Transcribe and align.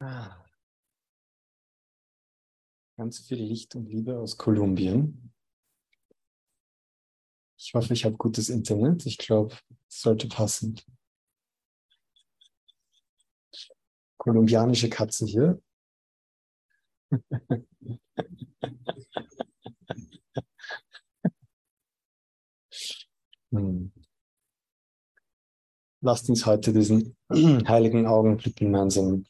Ah. 0.00 0.44
Ganz 2.96 3.18
viel 3.20 3.38
Licht 3.42 3.74
und 3.74 3.86
Liebe 3.86 4.16
aus 4.18 4.36
Kolumbien. 4.36 5.32
Ich 7.56 7.74
hoffe, 7.74 7.92
ich 7.92 8.04
habe 8.04 8.16
gutes 8.16 8.48
Internet. 8.48 9.06
Ich 9.06 9.18
glaube, 9.18 9.56
es 9.88 10.00
sollte 10.02 10.28
passen. 10.28 10.80
Kolumbianische 14.18 14.88
Katze 14.88 15.26
hier. 15.26 15.60
hm. 23.50 23.92
Lasst 26.00 26.28
uns 26.28 26.46
heute 26.46 26.72
diesen 26.72 27.16
heiligen 27.68 28.06
Augenblick 28.06 28.54
gemeinsam 28.54 29.24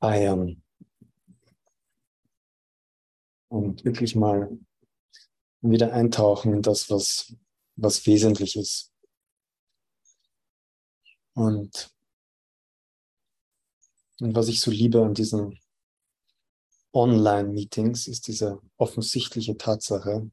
feiern. 0.00 0.62
Und 3.48 3.84
wirklich 3.84 4.14
mal 4.14 4.58
wieder 5.60 5.92
eintauchen 5.92 6.52
in 6.52 6.62
das, 6.62 6.90
was, 6.90 7.34
was 7.76 8.06
wesentlich 8.06 8.56
ist. 8.56 8.92
Und, 11.34 11.90
und 14.20 14.34
was 14.34 14.48
ich 14.48 14.60
so 14.60 14.70
liebe 14.70 15.04
an 15.04 15.14
diesen 15.14 15.58
Online-Meetings 16.92 18.08
ist 18.08 18.26
diese 18.26 18.60
offensichtliche 18.76 19.56
Tatsache, 19.56 20.30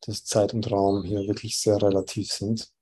dass 0.00 0.24
Zeit 0.24 0.52
und 0.52 0.70
Raum 0.70 1.04
hier 1.04 1.20
wirklich 1.26 1.58
sehr 1.58 1.80
relativ 1.80 2.32
sind. 2.32 2.72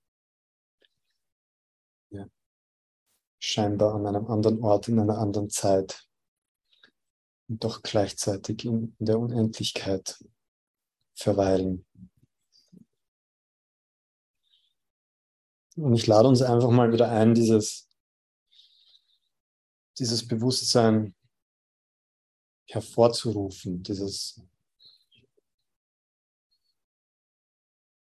Scheinbar 3.47 3.93
an 3.93 4.07
einem 4.07 4.25
anderen 4.25 4.63
Ort, 4.63 4.87
in 4.87 4.99
einer 4.99 5.19
anderen 5.19 5.51
Zeit 5.51 6.09
und 7.47 7.63
doch 7.63 7.83
gleichzeitig 7.83 8.65
in 8.65 8.95
der 8.97 9.19
Unendlichkeit 9.19 10.17
verweilen. 11.13 11.85
Und 15.75 15.93
ich 15.93 16.07
lade 16.07 16.27
uns 16.27 16.41
einfach 16.41 16.71
mal 16.71 16.91
wieder 16.91 17.11
ein, 17.11 17.35
dieses, 17.35 17.87
dieses 19.99 20.27
Bewusstsein 20.27 21.13
hervorzurufen, 22.65 23.83
dieses 23.83 24.41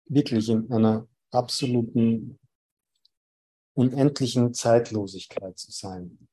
wirklich 0.06 0.48
in 0.48 0.72
einer 0.72 1.06
absoluten, 1.30 2.38
unendlichen 3.78 4.52
Zeitlosigkeit 4.54 5.56
zu 5.56 5.70
sein. 5.70 6.28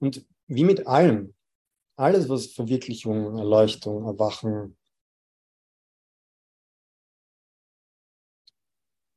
Und 0.00 0.26
wie 0.48 0.64
mit 0.64 0.88
allem, 0.88 1.36
alles, 1.96 2.28
was 2.28 2.46
Verwirklichung, 2.46 3.38
Erleuchtung, 3.38 4.04
Erwachen 4.04 4.76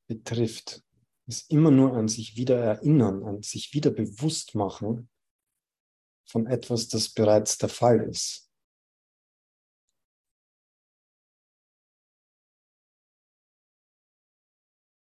betrifft, 0.08 0.84
ist 1.26 1.50
immer 1.50 1.72
nur 1.72 1.94
an 1.94 2.08
sich 2.08 2.36
wieder 2.36 2.60
erinnern, 2.60 3.24
an 3.24 3.42
sich 3.42 3.74
wieder 3.74 3.90
bewusst 3.90 4.54
machen 4.54 5.10
von 6.30 6.46
etwas, 6.46 6.88
das 6.88 7.10
bereits 7.10 7.58
der 7.58 7.70
Fall 7.70 8.02
ist. 8.08 8.53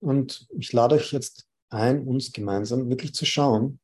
Und 0.03 0.49
ich 0.49 0.73
lade 0.73 0.95
euch 0.95 1.13
jetzt 1.13 1.47
ein, 1.69 2.05
uns 2.05 2.33
gemeinsam 2.33 2.89
wirklich 2.89 3.13
zu 3.13 3.25
schauen, 3.25 3.79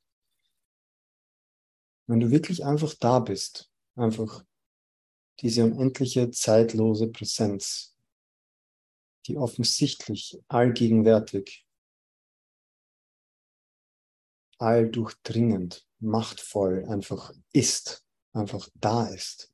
wenn 2.08 2.20
du 2.20 2.30
wirklich 2.30 2.66
einfach 2.66 2.93
da 2.93 3.20
bist, 3.20 3.71
einfach 3.95 4.43
diese 5.39 5.64
unendliche, 5.64 6.30
zeitlose 6.30 7.08
Präsenz, 7.08 7.95
die 9.27 9.38
offensichtlich 9.38 10.38
allgegenwärtig, 10.49 11.66
alldurchdringend, 14.58 15.88
machtvoll 15.99 16.86
einfach 16.89 17.32
ist, 17.54 18.05
einfach 18.33 18.67
da 18.76 19.08
ist. 19.08 19.54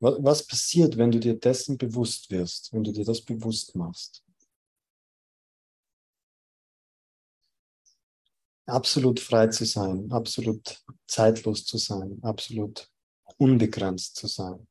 Was 0.00 0.46
passiert, 0.46 0.96
wenn 0.96 1.10
du 1.10 1.20
dir 1.20 1.38
dessen 1.38 1.78
bewusst 1.78 2.30
wirst, 2.30 2.72
wenn 2.72 2.84
du 2.84 2.92
dir 2.92 3.04
das 3.04 3.20
bewusst 3.22 3.76
machst? 3.76 4.22
absolut 8.66 9.20
frei 9.20 9.48
zu 9.48 9.64
sein, 9.66 10.10
absolut 10.10 10.82
zeitlos 11.06 11.64
zu 11.66 11.76
sein, 11.78 12.18
absolut 12.22 12.88
unbegrenzt 13.38 14.16
zu 14.16 14.26
sein. 14.26 14.66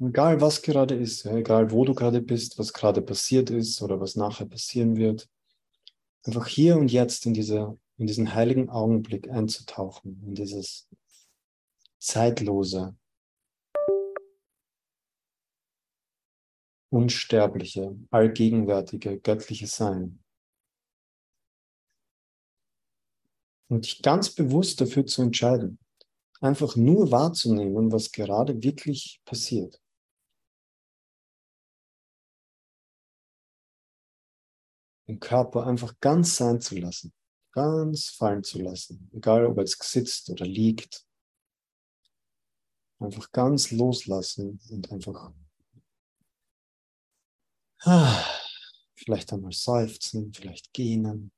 Egal 0.00 0.38
was 0.42 0.60
gerade 0.60 0.94
ist, 0.96 1.24
egal 1.24 1.70
wo 1.70 1.86
du 1.86 1.94
gerade 1.94 2.20
bist, 2.20 2.58
was 2.58 2.74
gerade 2.74 3.00
passiert 3.00 3.48
ist 3.48 3.80
oder 3.80 3.98
was 4.00 4.16
nachher 4.16 4.44
passieren 4.46 4.96
wird, 4.96 5.30
einfach 6.24 6.46
hier 6.46 6.76
und 6.76 6.90
jetzt 6.90 7.26
in, 7.26 7.34
diese, 7.34 7.78
in 7.98 8.06
diesen 8.06 8.34
heiligen 8.34 8.68
Augenblick 8.70 9.28
einzutauchen, 9.28 10.22
in 10.24 10.34
dieses 10.34 10.88
zeitlose, 11.98 12.96
unsterbliche, 16.90 17.96
allgegenwärtige, 18.10 19.18
göttliche 19.18 19.66
Sein. 19.66 20.22
Und 23.68 23.86
dich 23.86 24.02
ganz 24.02 24.34
bewusst 24.34 24.80
dafür 24.82 25.06
zu 25.06 25.22
entscheiden, 25.22 25.78
einfach 26.40 26.76
nur 26.76 27.10
wahrzunehmen, 27.10 27.90
was 27.90 28.12
gerade 28.12 28.62
wirklich 28.62 29.22
passiert. 29.24 29.81
Den 35.12 35.20
Körper 35.20 35.66
einfach 35.66 36.00
ganz 36.00 36.36
sein 36.36 36.62
zu 36.62 36.74
lassen, 36.78 37.12
ganz 37.50 38.08
fallen 38.08 38.42
zu 38.42 38.62
lassen, 38.62 39.10
egal 39.12 39.44
ob 39.44 39.58
er 39.58 39.64
jetzt 39.64 39.82
sitzt 39.82 40.30
oder 40.30 40.46
liegt. 40.46 41.06
Einfach 42.98 43.30
ganz 43.30 43.72
loslassen 43.72 44.58
und 44.70 44.90
einfach 44.90 45.34
vielleicht 48.94 49.34
einmal 49.34 49.52
seufzen, 49.52 50.32
vielleicht 50.32 50.72
gähnen. 50.72 51.30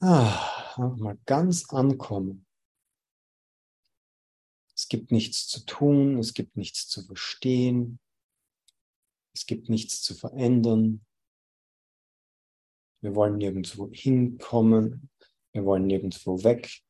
Ah, 0.00 0.74
mal 0.96 1.18
ganz 1.26 1.68
ankommen. 1.68 2.46
Es 4.74 4.88
gibt 4.88 5.10
nichts 5.10 5.46
zu 5.46 5.66
tun, 5.66 6.18
es 6.18 6.32
gibt 6.32 6.56
nichts 6.56 6.88
zu 6.88 7.02
verstehen, 7.04 8.00
es 9.38 9.46
gibt 9.46 9.68
nichts 9.68 10.02
zu 10.02 10.14
verändern. 10.16 11.06
Wir 13.00 13.14
wollen 13.14 13.36
nirgendwo 13.36 13.88
hinkommen, 13.92 15.10
wir 15.52 15.64
wollen 15.64 15.86
nirgendwo 15.86 16.42
weg. 16.42 16.82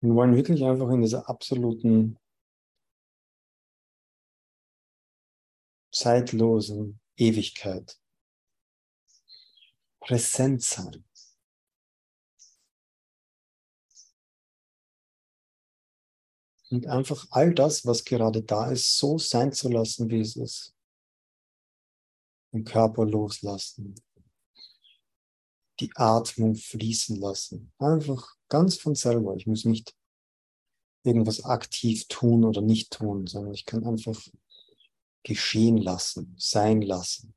Wir 0.00 0.14
wollen 0.14 0.34
wirklich 0.34 0.64
einfach 0.64 0.90
in 0.90 1.00
dieser 1.02 1.28
absoluten, 1.28 2.18
zeitlosen 5.92 7.00
Ewigkeit 7.16 7.96
präsent 10.00 10.62
sein. 10.62 11.07
Und 16.70 16.86
einfach 16.86 17.26
all 17.30 17.54
das, 17.54 17.86
was 17.86 18.04
gerade 18.04 18.42
da 18.42 18.70
ist, 18.70 18.98
so 18.98 19.18
sein 19.18 19.52
zu 19.52 19.68
lassen, 19.68 20.10
wie 20.10 20.20
es 20.20 20.36
ist. 20.36 20.74
Den 22.52 22.64
Körper 22.64 23.06
loslassen. 23.06 23.94
Die 25.80 25.90
Atmung 25.94 26.56
fließen 26.56 27.16
lassen. 27.16 27.72
Einfach 27.78 28.36
ganz 28.48 28.76
von 28.76 28.94
selber. 28.94 29.34
Ich 29.36 29.46
muss 29.46 29.64
nicht 29.64 29.94
irgendwas 31.04 31.44
aktiv 31.44 32.06
tun 32.08 32.44
oder 32.44 32.60
nicht 32.60 32.92
tun, 32.92 33.26
sondern 33.26 33.54
ich 33.54 33.64
kann 33.64 33.84
einfach 33.84 34.20
geschehen 35.22 35.78
lassen, 35.78 36.34
sein 36.38 36.82
lassen. 36.82 37.34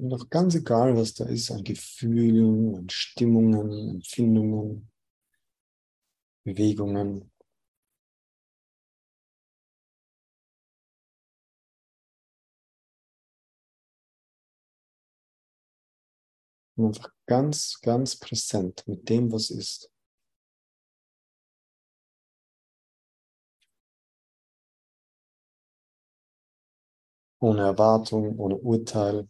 Und 0.00 0.14
auch 0.14 0.30
ganz 0.30 0.54
egal, 0.54 0.96
was 0.96 1.12
da 1.12 1.26
ist, 1.26 1.50
an 1.50 1.62
Gefühlen, 1.62 2.74
an 2.74 2.88
Stimmungen, 2.88 3.96
Empfindungen, 3.96 4.90
Bewegungen. 6.42 7.30
Und 16.76 16.96
einfach 16.96 17.12
ganz, 17.26 17.78
ganz 17.82 18.16
präsent 18.16 18.84
mit 18.86 19.06
dem, 19.06 19.30
was 19.30 19.50
ist. 19.50 19.92
Ohne 27.38 27.60
Erwartung, 27.60 28.38
ohne 28.38 28.56
Urteil, 28.56 29.28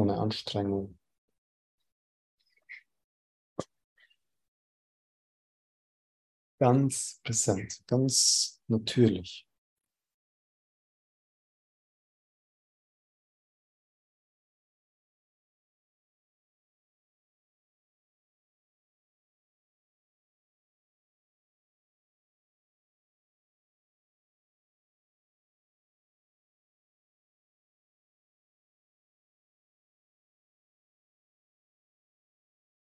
ohne 0.00 0.16
Anstrengung. 0.18 0.96
Ganz 6.58 7.20
präsent, 7.24 7.82
ganz 7.86 8.60
natürlich. 8.68 9.46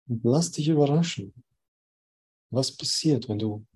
Und 0.06 0.22
lass 0.24 0.50
dich 0.50 0.68
überraschen, 0.68 1.32
was 2.50 2.76
passiert, 2.76 3.28
wenn 3.28 3.38
du 3.38 3.66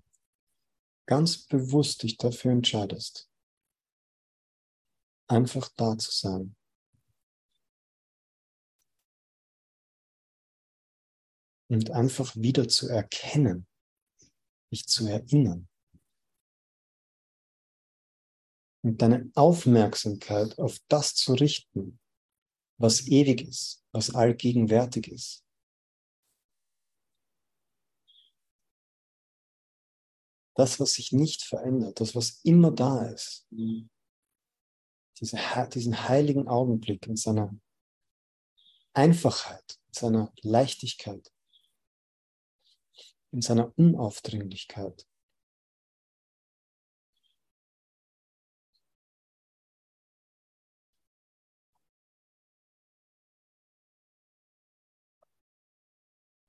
ganz 1.07 1.45
bewusst 1.47 2.03
dich 2.03 2.17
dafür 2.17 2.51
entscheidest, 2.51 3.29
einfach 5.27 5.69
da 5.75 5.97
zu 5.97 6.11
sein. 6.11 6.55
Und 11.71 11.91
einfach 11.91 12.35
wieder 12.35 12.67
zu 12.67 12.87
erkennen, 12.87 13.67
dich 14.71 14.87
zu 14.87 15.07
erinnern. 15.07 15.67
Und 18.81 19.01
deine 19.01 19.31
Aufmerksamkeit 19.35 20.57
auf 20.57 20.79
das 20.87 21.15
zu 21.15 21.33
richten, 21.33 21.99
was 22.77 23.07
ewig 23.07 23.41
ist, 23.41 23.83
was 23.91 24.15
allgegenwärtig 24.15 25.09
ist. 25.09 25.43
Das, 30.59 30.77
was 30.77 30.91
sich 30.91 31.13
nicht 31.13 31.43
verändert, 31.43 32.01
das, 32.01 32.15
was 32.15 32.41
immer 32.43 32.71
da 32.71 33.05
ist. 33.05 33.47
Diese, 35.17 35.37
diesen 35.73 36.09
heiligen 36.09 36.49
Augenblick 36.49 37.07
in 37.07 37.15
seiner 37.15 37.55
Einfachheit, 38.93 39.79
in 39.87 39.93
seiner 39.93 40.33
Leichtigkeit, 40.41 41.31
in 43.31 43.41
seiner 43.41 43.71
Unaufdringlichkeit. 43.77 45.07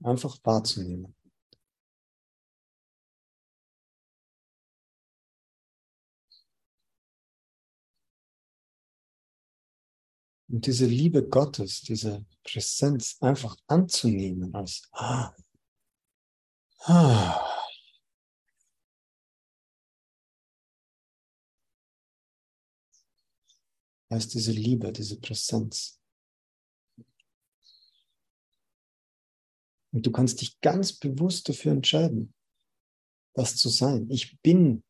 Einfach 0.02 0.36
wahrzunehmen. 0.42 1.14
Und 10.50 10.66
diese 10.66 10.86
Liebe 10.86 11.28
Gottes, 11.28 11.82
diese 11.82 12.26
Präsenz 12.42 13.18
einfach 13.20 13.56
anzunehmen 13.68 14.52
als 14.52 14.88
ah, 14.92 15.32
ah. 16.80 17.46
heißt 24.10 24.34
diese 24.34 24.50
Liebe, 24.50 24.92
diese 24.92 25.20
Präsenz. 25.20 26.00
Und 29.92 30.04
du 30.04 30.10
kannst 30.10 30.40
dich 30.40 30.60
ganz 30.60 30.92
bewusst 30.92 31.48
dafür 31.48 31.70
entscheiden, 31.72 32.34
das 33.34 33.54
zu 33.54 33.68
sein. 33.68 34.10
Ich 34.10 34.40
bin 34.40 34.82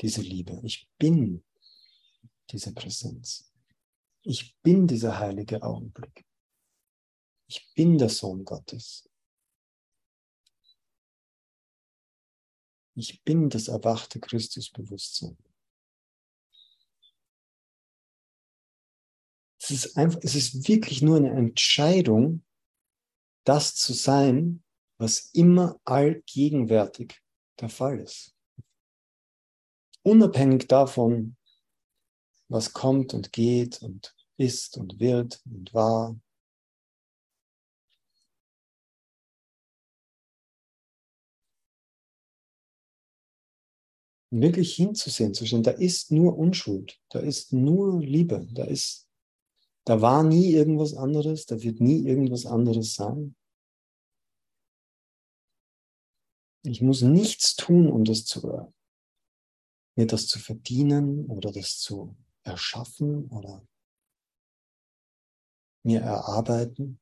diese 0.00 0.22
Liebe. 0.22 0.58
Ich 0.64 0.88
bin 0.98 1.44
diese 2.50 2.72
Präsenz. 2.72 3.49
Ich 4.22 4.56
bin 4.62 4.86
dieser 4.86 5.18
heilige 5.18 5.62
Augenblick. 5.62 6.26
Ich 7.48 7.72
bin 7.74 7.98
der 7.98 8.10
Sohn 8.10 8.44
Gottes. 8.44 9.08
Ich 12.94 13.22
bin 13.24 13.48
das 13.48 13.68
erwachte 13.68 14.20
Christusbewusstsein. 14.20 15.38
Es 19.62 19.70
ist 19.70 19.96
einfach, 19.96 20.20
es 20.22 20.34
ist 20.34 20.68
wirklich 20.68 21.00
nur 21.00 21.16
eine 21.16 21.30
Entscheidung, 21.30 22.44
das 23.44 23.74
zu 23.74 23.92
sein, 23.94 24.62
was 24.98 25.30
immer 25.32 25.80
allgegenwärtig 25.84 27.22
der 27.58 27.68
Fall 27.68 28.00
ist. 28.00 28.36
Unabhängig 30.02 30.66
davon, 30.66 31.36
was 32.50 32.72
kommt 32.72 33.14
und 33.14 33.32
geht 33.32 33.80
und 33.82 34.14
ist 34.36 34.76
und 34.76 35.00
wird 35.00 35.40
und 35.46 35.72
war. 35.72 36.20
wirklich 44.32 44.76
hinzusehen, 44.76 45.34
zu 45.34 45.44
sehen, 45.44 45.64
da 45.64 45.72
ist 45.72 46.12
nur 46.12 46.38
Unschuld, 46.38 47.00
da 47.08 47.18
ist 47.18 47.52
nur 47.52 48.00
Liebe, 48.00 48.46
da 48.52 48.62
ist, 48.62 49.08
da 49.84 50.00
war 50.00 50.22
nie 50.22 50.52
irgendwas 50.52 50.94
anderes, 50.94 51.46
da 51.46 51.60
wird 51.60 51.80
nie 51.80 52.06
irgendwas 52.06 52.46
anderes 52.46 52.94
sein. 52.94 53.34
Ich 56.62 56.80
muss 56.80 57.02
nichts 57.02 57.56
tun, 57.56 57.90
um 57.90 58.04
das 58.04 58.24
zu, 58.24 58.72
mir 59.96 60.06
das 60.06 60.28
zu 60.28 60.38
verdienen 60.38 61.26
oder 61.26 61.50
das 61.50 61.80
zu 61.80 62.16
erschaffen 62.44 63.28
oder 63.28 63.62
mir 65.84 66.00
erarbeiten. 66.00 66.98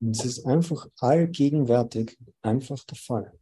Und 0.00 0.16
es 0.16 0.24
ist 0.24 0.46
einfach 0.46 0.86
allgegenwärtig, 1.00 2.18
einfach 2.42 2.84
der 2.84 2.96
Fall. 2.96 3.38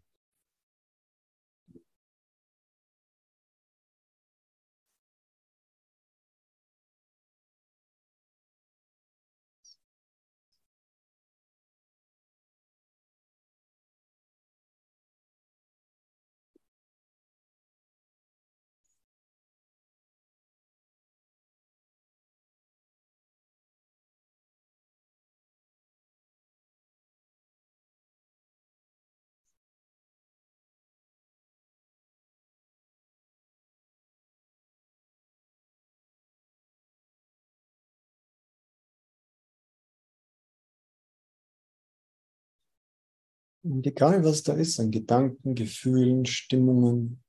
Und 43.68 43.84
egal 43.84 44.24
was 44.24 44.44
da 44.44 44.52
ist, 44.54 44.78
an 44.78 44.92
Gedanken, 44.92 45.56
Gefühlen, 45.56 46.24
Stimmungen, 46.24 47.24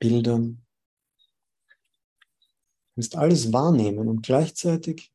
Bildern, 0.00 0.66
ist 2.96 3.14
alles 3.14 3.52
wahrnehmen 3.52 4.08
und 4.08 4.22
gleichzeitig 4.22 5.12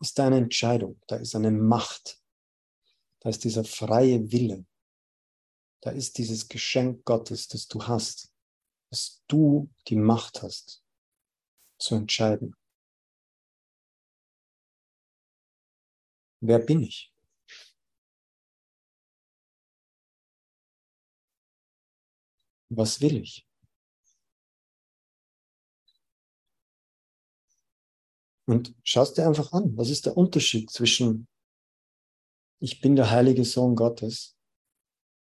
ist 0.00 0.18
da 0.18 0.28
eine 0.28 0.36
Entscheidung, 0.38 1.00
da 1.08 1.16
ist 1.16 1.34
eine 1.34 1.50
Macht, 1.50 2.22
Da 3.22 3.28
ist 3.28 3.44
dieser 3.44 3.64
freie 3.64 4.32
Wille. 4.32 4.64
Da 5.82 5.90
ist 5.90 6.16
dieses 6.18 6.48
Geschenk 6.48 7.04
Gottes, 7.04 7.48
das 7.48 7.68
du 7.68 7.82
hast, 7.86 8.32
dass 8.90 9.22
du 9.28 9.68
die 9.88 9.96
Macht 9.96 10.42
hast, 10.42 10.82
zu 11.78 11.96
entscheiden. 11.96 12.54
Wer 16.40 16.58
bin 16.58 16.82
ich? 16.82 17.12
Was 22.70 23.00
will 23.00 23.16
ich? 23.16 23.46
Und 28.46 28.74
schaust 28.82 29.18
dir 29.18 29.26
einfach 29.26 29.52
an, 29.52 29.76
was 29.76 29.90
ist 29.90 30.06
der 30.06 30.16
Unterschied 30.16 30.70
zwischen 30.70 31.28
ich 32.62 32.80
bin 32.80 32.94
der 32.94 33.10
heilige 33.10 33.44
Sohn 33.44 33.74
Gottes, 33.74 34.36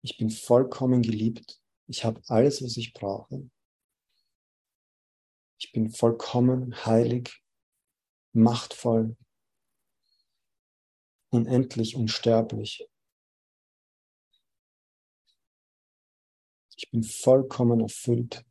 ich 0.01 0.17
bin 0.17 0.29
vollkommen 0.29 1.01
geliebt, 1.01 1.61
ich 1.87 2.03
habe 2.03 2.21
alles, 2.27 2.61
was 2.61 2.75
ich 2.75 2.93
brauche, 2.93 3.49
ich 5.57 5.71
bin 5.71 5.89
vollkommen 5.89 6.85
heilig, 6.85 7.41
machtvoll, 8.33 9.15
unendlich 11.29 11.95
unsterblich. 11.95 12.87
Ich 16.75 16.89
bin 16.91 17.03
vollkommen 17.03 17.81
erfüllt. 17.81 18.45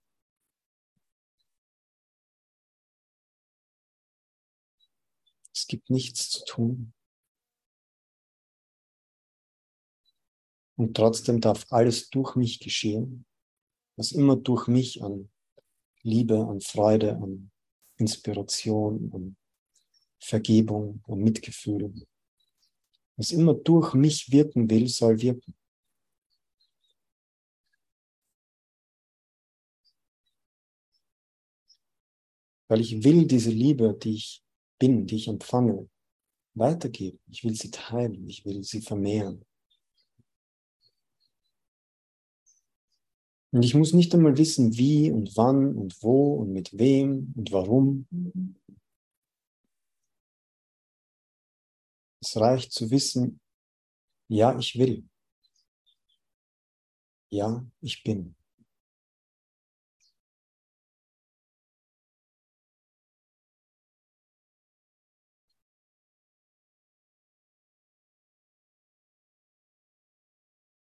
Es 5.53 5.67
gibt 5.67 5.91
nichts 5.91 6.31
zu 6.31 6.45
tun. 6.45 6.93
Und 10.77 10.97
trotzdem 10.97 11.41
darf 11.41 11.67
alles 11.71 12.09
durch 12.11 12.37
mich 12.37 12.61
geschehen, 12.61 13.27
was 13.97 14.13
immer 14.13 14.37
durch 14.37 14.69
mich 14.69 15.03
an 15.03 15.29
Liebe, 16.03 16.39
an 16.39 16.61
Freude, 16.61 17.17
an 17.17 17.51
Inspiration, 17.97 19.11
an 19.13 19.37
Vergebung, 20.21 21.03
an 21.09 21.19
Mitgefühl, 21.19 21.93
was 23.19 23.33
immer 23.33 23.53
durch 23.53 23.95
mich 23.95 24.31
wirken 24.31 24.71
will, 24.71 24.89
soll 24.89 25.21
wirken. 25.21 25.55
Weil 32.69 32.81
ich 32.81 33.03
will 33.03 33.27
diese 33.27 33.51
Liebe, 33.51 33.99
die 34.01 34.15
ich 34.15 34.45
bin, 34.79 35.07
die 35.07 35.17
ich 35.17 35.27
empfange, 35.27 35.89
weitergeben. 36.55 37.19
Ich 37.31 37.43
will 37.43 37.55
sie 37.55 37.71
teilen, 37.71 38.29
ich 38.29 38.45
will 38.45 38.63
sie 38.63 38.81
vermehren. 38.81 39.45
Und 43.51 43.65
ich 43.65 43.75
muss 43.75 43.95
nicht 43.95 44.15
einmal 44.15 44.37
wissen, 44.37 44.77
wie 44.77 45.11
und 45.11 45.37
wann 45.37 45.75
und 45.75 46.01
wo 46.03 46.35
und 46.35 46.53
mit 46.53 46.79
wem 46.79 47.33
und 47.35 47.51
warum. 47.51 48.07
Es 52.21 52.37
reicht 52.37 52.73
zu 52.73 52.91
wissen, 52.91 53.41
ja, 54.29 54.59
ich 54.59 54.79
will. 54.79 55.09
Ja, 57.31 57.65
ich 57.81 58.03
bin. 58.03 58.35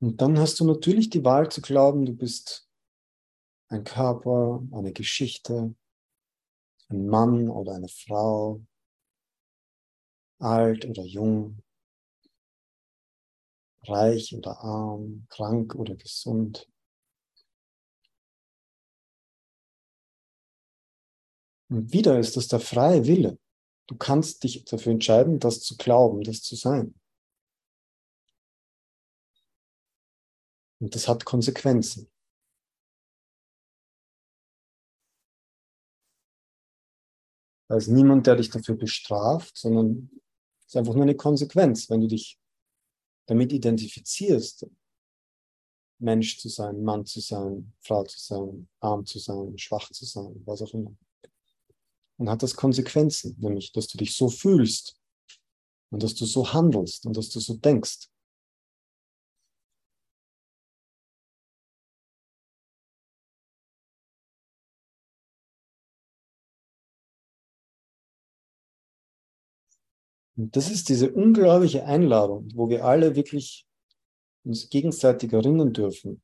Und 0.01 0.21
dann 0.21 0.39
hast 0.39 0.61
du 0.61 0.67
natürlich 0.67 1.09
die 1.09 1.25
Wahl 1.25 1.51
zu 1.51 1.63
glauben, 1.63 2.05
du 2.05 2.13
bist 2.13 2.69
ein 3.69 3.85
Körper, 3.85 4.63
eine 4.73 4.93
Geschichte, 4.93 5.75
ein 6.89 7.07
Mann 7.07 7.49
oder 7.49 7.75
eine 7.75 7.89
Frau, 7.89 8.61
alt 10.45 10.85
oder 10.85 11.03
jung, 11.05 11.63
reich 13.87 14.35
oder 14.37 14.59
arm, 14.61 15.27
krank 15.31 15.75
oder 15.75 15.97
gesund. 15.97 16.69
Und 21.71 21.93
wieder 21.93 22.19
ist 22.19 22.37
das 22.37 22.49
der 22.49 22.61
freie 22.61 23.07
Wille. 23.07 23.39
Du 23.87 23.97
kannst 23.97 24.45
dich 24.45 24.65
dafür 24.65 24.93
entscheiden, 24.93 25.41
das 25.41 25.61
zu 25.61 25.77
glauben, 25.77 26.23
das 26.23 26.43
zu 26.43 26.57
sein. 26.57 26.95
Und 30.81 30.95
das 30.95 31.09
hat 31.09 31.25
Konsequenzen. 31.25 32.11
Da 37.69 37.77
ist 37.77 37.89
niemand, 37.89 38.27
der 38.27 38.37
dich 38.37 38.51
dafür 38.51 38.77
bestraft, 38.77 39.57
sondern 39.57 40.11
ist 40.75 40.79
einfach 40.79 40.95
nur 40.95 41.05
eine 41.05 41.15
Konsequenz, 41.15 41.89
wenn 41.89 42.01
du 42.01 42.09
dich 42.09 42.39
damit 43.27 43.53
identifizierst, 43.53 44.67
Mensch 46.01 46.39
zu 46.39 46.49
sein, 46.49 46.83
Mann 46.83 47.07
zu 47.07 47.21
sein, 47.21 47.73
Frau 47.81 48.03
zu 48.03 48.19
sein, 48.19 48.69
arm 48.81 49.07
zu 49.07 49.21
sein, 49.21 49.57
schwach 49.57 49.89
zu 49.91 50.05
sein, 50.05 50.43
was 50.45 50.63
auch 50.63 50.75
immer. 50.75 50.93
Dann 52.19 52.29
hat 52.29 52.43
das 52.43 52.57
Konsequenzen, 52.57 53.37
nämlich, 53.39 53.73
dass 53.73 53.87
du 53.87 53.97
dich 53.99 54.17
so 54.17 54.29
fühlst 54.29 55.01
und 55.91 56.03
dass 56.03 56.15
du 56.15 56.27
so 56.27 56.53
handelst 56.53 57.07
und 57.07 57.17
dass 57.17 57.31
du 57.31 57.39
so 57.39 57.55
denkst. 57.55 58.09
Und 70.37 70.57
das 70.57 70.71
ist 70.71 70.89
diese 70.89 71.13
unglaubliche 71.13 71.85
Einladung, 71.85 72.49
wo 72.55 72.69
wir 72.69 72.85
alle 72.85 73.15
wirklich 73.15 73.67
uns 74.45 74.69
gegenseitig 74.69 75.33
erinnern 75.33 75.73
dürfen, 75.73 76.23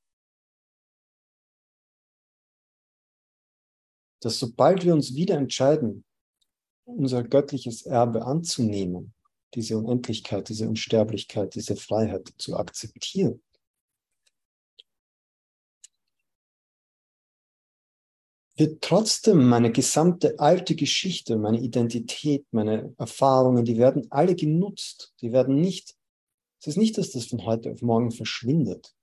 dass 4.21 4.39
sobald 4.39 4.85
wir 4.85 4.93
uns 4.93 5.15
wieder 5.15 5.37
entscheiden, 5.37 6.05
unser 6.85 7.23
göttliches 7.23 7.87
Erbe 7.87 8.27
anzunehmen, 8.27 9.15
diese 9.55 9.79
Unendlichkeit, 9.79 10.49
diese 10.49 10.69
Unsterblichkeit, 10.69 11.55
diese 11.55 11.77
Freiheit 11.77 12.33
zu 12.37 12.57
akzeptieren, 12.57 13.41
wird 18.61 18.83
trotzdem 18.83 19.49
meine 19.49 19.73
gesamte 19.73 20.39
alte 20.39 20.77
Geschichte, 20.77 21.37
meine 21.37 21.59
Identität, 21.59 22.47
meine 22.53 22.95
Erfahrungen, 22.99 23.65
die 23.65 23.79
werden 23.79 24.07
alle 24.11 24.37
genutzt. 24.37 25.15
Die 25.23 25.33
werden 25.33 25.61
nicht, 25.61 25.97
es 26.61 26.67
ist 26.67 26.77
nicht, 26.77 26.99
dass 26.99 27.11
das 27.11 27.25
von 27.25 27.47
heute 27.47 27.73
auf 27.73 27.81
morgen 27.81 28.13
verschwindet. 28.13 28.95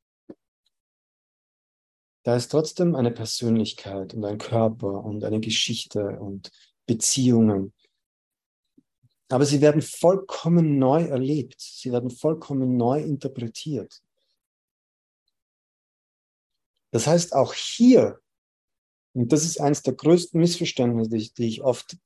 Da 2.24 2.36
ist 2.36 2.50
trotzdem 2.50 2.94
eine 2.94 3.10
Persönlichkeit 3.10 4.14
und 4.14 4.24
ein 4.26 4.38
Körper 4.38 5.04
und 5.04 5.24
eine 5.24 5.40
Geschichte 5.40 6.20
und 6.20 6.52
Beziehungen. 6.86 7.74
Aber 9.30 9.46
sie 9.46 9.60
werden 9.60 9.82
vollkommen 9.82 10.78
neu 10.78 11.06
erlebt. 11.06 11.60
Sie 11.60 11.92
werden 11.92 12.12
vollkommen 12.12 12.78
neu 12.78 13.02
interpretiert. 13.02 14.04
Das 16.92 17.08
heißt, 17.08 17.34
auch 17.34 17.54
hier 17.54 18.22
und 19.18 19.32
das 19.32 19.44
ist 19.44 19.60
eines 19.60 19.82
der 19.82 19.96
größten 19.96 20.40
Missverständnisse, 20.40 21.10
die 21.10 21.18
ich, 21.18 21.34
die 21.34 21.48
ich 21.48 21.64
oft, 21.64 21.98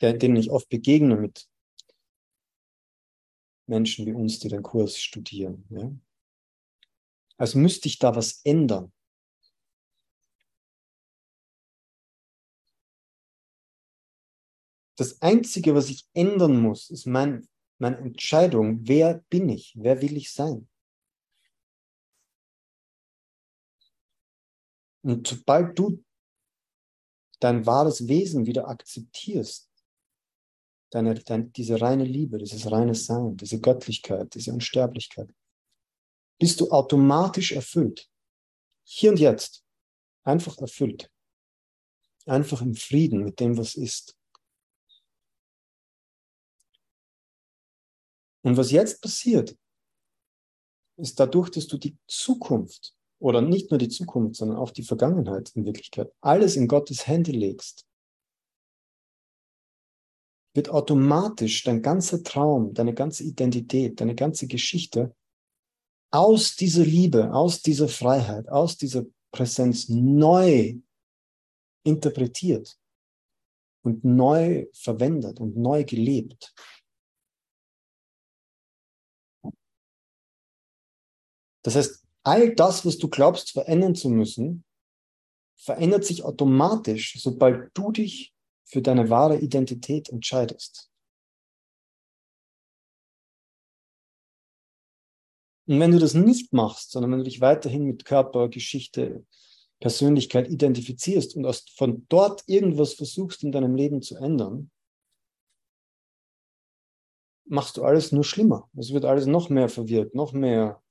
denen 0.00 0.36
ich 0.36 0.50
oft 0.50 0.70
begegne 0.70 1.14
mit 1.14 1.46
Menschen 3.66 4.06
wie 4.06 4.14
uns, 4.14 4.38
die 4.38 4.48
den 4.48 4.62
Kurs 4.62 4.98
studieren. 4.98 5.66
Ja? 5.68 5.92
Also 7.36 7.58
müsste 7.58 7.88
ich 7.88 7.98
da 7.98 8.16
was 8.16 8.40
ändern. 8.42 8.90
Das 14.96 15.20
Einzige, 15.20 15.74
was 15.74 15.90
ich 15.90 16.08
ändern 16.14 16.58
muss, 16.58 16.88
ist 16.88 17.04
mein, 17.04 17.46
meine 17.76 17.98
Entscheidung, 17.98 18.78
wer 18.88 19.22
bin 19.28 19.50
ich, 19.50 19.74
wer 19.76 20.00
will 20.00 20.16
ich 20.16 20.32
sein. 20.32 20.66
Und 25.02 25.26
sobald 25.26 25.78
du 25.78 26.02
dein 27.46 27.64
wahres 27.64 28.08
Wesen 28.08 28.44
wieder 28.44 28.66
akzeptierst, 28.66 29.70
deine, 30.90 31.14
deine, 31.14 31.44
diese 31.50 31.80
reine 31.80 32.02
Liebe, 32.02 32.38
dieses 32.38 32.68
reine 32.72 32.96
Sein, 32.96 33.36
diese 33.36 33.60
Göttlichkeit, 33.60 34.34
diese 34.34 34.52
Unsterblichkeit, 34.52 35.32
bist 36.40 36.60
du 36.60 36.68
automatisch 36.72 37.52
erfüllt. 37.52 38.10
Hier 38.82 39.10
und 39.10 39.20
jetzt. 39.20 39.64
Einfach 40.24 40.58
erfüllt. 40.58 41.08
Einfach 42.26 42.62
im 42.62 42.74
Frieden 42.74 43.22
mit 43.22 43.38
dem, 43.38 43.56
was 43.56 43.76
ist. 43.76 44.18
Und 48.42 48.56
was 48.56 48.72
jetzt 48.72 49.00
passiert, 49.00 49.56
ist 50.96 51.20
dadurch, 51.20 51.50
dass 51.50 51.68
du 51.68 51.78
die 51.78 51.96
Zukunft 52.08 52.96
oder 53.18 53.40
nicht 53.40 53.70
nur 53.70 53.78
die 53.78 53.88
Zukunft, 53.88 54.36
sondern 54.36 54.58
auch 54.58 54.70
die 54.70 54.82
Vergangenheit 54.82 55.50
in 55.54 55.64
Wirklichkeit 55.64 56.12
alles 56.20 56.56
in 56.56 56.68
Gottes 56.68 57.06
Hände 57.06 57.32
legst, 57.32 57.86
wird 60.54 60.70
automatisch 60.70 61.64
dein 61.64 61.82
ganzer 61.82 62.22
Traum, 62.22 62.72
deine 62.74 62.94
ganze 62.94 63.24
Identität, 63.24 64.00
deine 64.00 64.14
ganze 64.14 64.46
Geschichte 64.46 65.14
aus 66.10 66.56
dieser 66.56 66.84
Liebe, 66.84 67.32
aus 67.32 67.62
dieser 67.62 67.88
Freiheit, 67.88 68.48
aus 68.48 68.76
dieser 68.76 69.04
Präsenz 69.32 69.88
neu 69.88 70.78
interpretiert 71.84 72.78
und 73.82 74.04
neu 74.04 74.66
verwendet 74.72 75.40
und 75.40 75.56
neu 75.56 75.84
gelebt. 75.84 76.54
Das 81.62 81.74
heißt, 81.74 82.05
all 82.26 82.54
das, 82.56 82.84
was 82.84 82.98
du 82.98 83.08
glaubst 83.08 83.52
verändern 83.52 83.94
zu 83.94 84.10
müssen, 84.10 84.64
verändert 85.54 86.04
sich 86.04 86.24
automatisch, 86.24 87.14
sobald 87.20 87.70
du 87.74 87.92
dich 87.92 88.34
für 88.64 88.82
deine 88.82 89.10
wahre 89.10 89.38
Identität 89.38 90.08
entscheidest. 90.08 90.90
Und 95.68 95.78
wenn 95.78 95.92
du 95.92 96.00
das 96.00 96.14
nicht 96.14 96.52
machst, 96.52 96.90
sondern 96.90 97.12
wenn 97.12 97.18
du 97.18 97.24
dich 97.24 97.40
weiterhin 97.40 97.84
mit 97.84 98.04
Körper, 98.04 98.48
Geschichte, 98.48 99.24
Persönlichkeit 99.78 100.48
identifizierst 100.48 101.36
und 101.36 101.46
aus, 101.46 101.64
von 101.76 102.06
dort 102.08 102.42
irgendwas 102.48 102.94
versuchst 102.94 103.44
in 103.44 103.52
deinem 103.52 103.76
Leben 103.76 104.02
zu 104.02 104.16
ändern, 104.16 104.72
machst 107.44 107.76
du 107.76 107.84
alles 107.84 108.10
nur 108.10 108.24
schlimmer. 108.24 108.68
Es 108.76 108.92
wird 108.92 109.04
alles 109.04 109.26
noch 109.26 109.48
mehr 109.48 109.68
verwirrt, 109.68 110.14
noch 110.14 110.32
mehr 110.32 110.82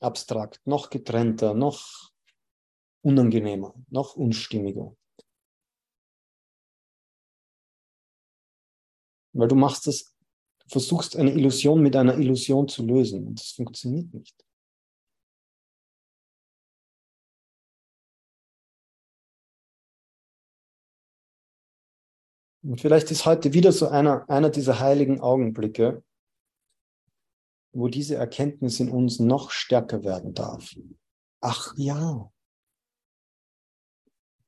abstrakt, 0.00 0.60
noch 0.66 0.90
getrennter, 0.90 1.54
noch 1.54 2.10
unangenehmer, 3.02 3.74
noch 3.88 4.16
unstimmiger. 4.16 4.96
Weil 9.32 9.48
du 9.48 9.54
machst 9.54 9.86
das, 9.86 10.14
versuchst 10.68 11.16
eine 11.16 11.32
Illusion 11.32 11.82
mit 11.82 11.94
einer 11.94 12.18
Illusion 12.18 12.68
zu 12.68 12.84
lösen 12.84 13.26
und 13.26 13.40
das 13.40 13.52
funktioniert 13.52 14.12
nicht. 14.12 14.46
Und 22.62 22.80
vielleicht 22.80 23.12
ist 23.12 23.26
heute 23.26 23.52
wieder 23.52 23.70
so 23.70 23.88
einer, 23.88 24.28
einer 24.28 24.50
dieser 24.50 24.80
heiligen 24.80 25.20
Augenblicke, 25.20 26.02
wo 27.76 27.88
diese 27.88 28.14
Erkenntnis 28.14 28.80
in 28.80 28.90
uns 28.90 29.20
noch 29.20 29.50
stärker 29.50 30.02
werden 30.02 30.32
darf. 30.32 30.74
Ach 31.42 31.74
ja, 31.76 32.32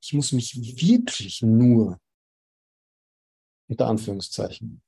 ich 0.01 0.13
muss 0.13 0.31
mich 0.31 0.55
wirklich 0.81 1.43
nur, 1.43 1.99
unter 3.69 3.87
Anführungszeichen, 3.87 4.81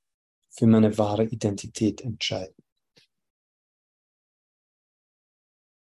für 0.50 0.65
meine 0.65 0.98
wahre 0.98 1.25
Identität 1.25 2.01
entscheiden. 2.01 2.55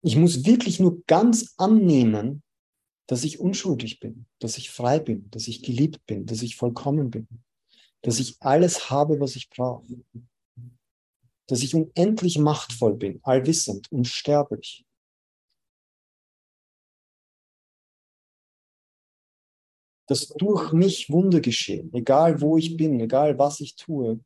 Ich 0.03 0.17
muss 0.17 0.47
wirklich 0.47 0.81
nur 0.81 1.05
ganz 1.05 1.55
annehmen, 1.59 2.43
dass 3.07 3.25
ich 3.25 3.39
unschuldig 3.39 4.01
bin, 4.01 4.27
dass 4.39 4.57
ich 4.57 4.71
frei 4.71 4.99
bin, 4.99 5.31
dass 5.31 5.47
ich 5.47 5.63
geliebt 5.63 6.07
bin, 6.07 6.25
dass 6.25 6.41
ich 6.41 6.57
vollkommen 6.57 7.11
bin, 7.11 7.29
dass 8.01 8.19
ich 8.19 8.41
alles 8.41 8.89
habe, 8.89 9.21
was 9.21 9.37
ich 9.37 9.51
brauche, 9.51 10.03
dass 11.47 11.63
ich 11.63 11.75
unendlich 11.75 12.39
machtvoll 12.39 12.95
bin, 12.95 13.21
allwissend, 13.23 13.91
unsterblich. 13.93 14.85
Dass 20.09 20.29
durch 20.29 20.73
mich 20.73 21.11
Wunder 21.11 21.41
geschehen, 21.41 21.93
egal 21.93 22.41
wo 22.41 22.57
ich 22.57 22.77
bin, 22.77 23.01
egal 23.01 23.39
was 23.39 23.61
ich 23.61 23.75
tue. 23.77 24.21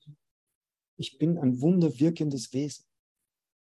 Ich 0.96 1.18
bin 1.18 1.38
ein 1.38 1.60
wunderwirkendes 1.60 2.52
Wesen. 2.52 2.84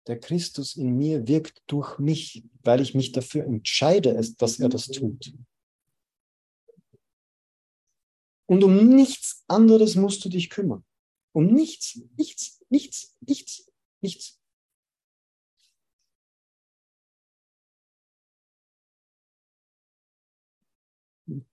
Der 0.06 0.18
Christus 0.18 0.76
in 0.76 0.96
mir 0.96 1.28
wirkt 1.28 1.62
durch 1.68 1.98
mich, 1.98 2.42
weil 2.62 2.80
ich 2.80 2.94
mich 2.94 3.12
dafür 3.12 3.44
entscheide, 3.44 4.14
dass 4.38 4.58
er 4.58 4.68
das 4.68 4.88
tut. 4.88 5.32
Und 8.46 8.64
um 8.64 8.88
nichts 8.96 9.44
anderes 9.46 9.94
musst 9.94 10.24
du 10.24 10.28
dich 10.28 10.50
kümmern. 10.50 10.84
Um 11.32 11.46
nichts, 11.46 12.00
nichts, 12.16 12.60
nichts, 12.68 13.16
nichts, 13.20 13.70
nichts. 14.00 14.40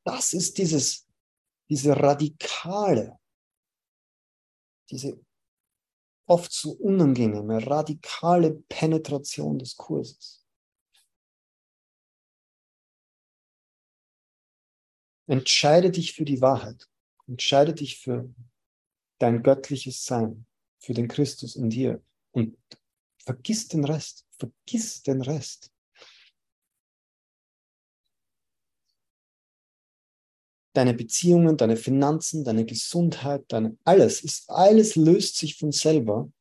Das 0.03 0.33
ist 0.33 0.57
dieses, 0.57 1.07
diese 1.69 1.95
radikale, 1.95 3.19
diese 4.89 5.23
oft 6.25 6.51
so 6.51 6.71
unangenehme, 6.71 7.65
radikale 7.65 8.51
Penetration 8.67 9.59
des 9.59 9.75
Kurses. 9.75 10.43
Entscheide 15.27 15.91
dich 15.91 16.13
für 16.13 16.25
die 16.25 16.41
Wahrheit. 16.41 16.89
Entscheide 17.27 17.73
dich 17.73 17.99
für 17.99 18.33
dein 19.19 19.43
göttliches 19.43 20.03
Sein, 20.03 20.45
für 20.79 20.93
den 20.93 21.07
Christus 21.07 21.55
in 21.55 21.69
dir 21.69 22.01
und 22.31 22.57
vergiss 23.17 23.67
den 23.67 23.83
Rest. 23.83 24.25
Vergiss 24.37 25.03
den 25.03 25.21
Rest. 25.21 25.71
Deine 30.73 30.93
Beziehungen, 30.93 31.57
deine 31.57 31.75
Finanzen, 31.75 32.43
deine 32.43 32.63
Gesundheit, 32.63 33.45
deine 33.47 33.77
alles 33.83 34.23
ist 34.23 34.49
alles 34.49 34.95
löst 34.95 35.37
sich 35.37 35.57
von 35.57 35.71
selber, 35.71 36.31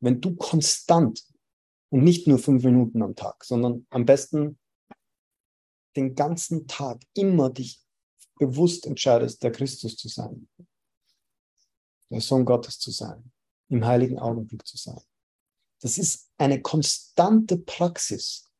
wenn 0.00 0.20
du 0.20 0.36
konstant 0.36 1.24
und 1.88 2.04
nicht 2.04 2.26
nur 2.26 2.38
fünf 2.38 2.62
Minuten 2.62 3.02
am 3.02 3.16
Tag, 3.16 3.42
sondern 3.44 3.86
am 3.88 4.04
besten 4.04 4.58
den 5.96 6.14
ganzen 6.14 6.66
Tag 6.66 7.02
immer 7.14 7.50
dich 7.50 7.80
bewusst 8.38 8.86
entscheidest, 8.86 9.42
der 9.42 9.52
Christus 9.52 9.96
zu 9.96 10.08
sein, 10.08 10.48
der 12.12 12.20
Sohn 12.20 12.44
Gottes 12.44 12.78
zu 12.78 12.90
sein, 12.90 13.32
im 13.68 13.84
heiligen 13.84 14.18
Augenblick 14.18 14.66
zu 14.66 14.76
sein. 14.76 15.00
Das 15.80 15.98
ist 15.98 16.30
eine 16.38 16.62
konstante 16.62 17.58
Praxis, 17.58 18.52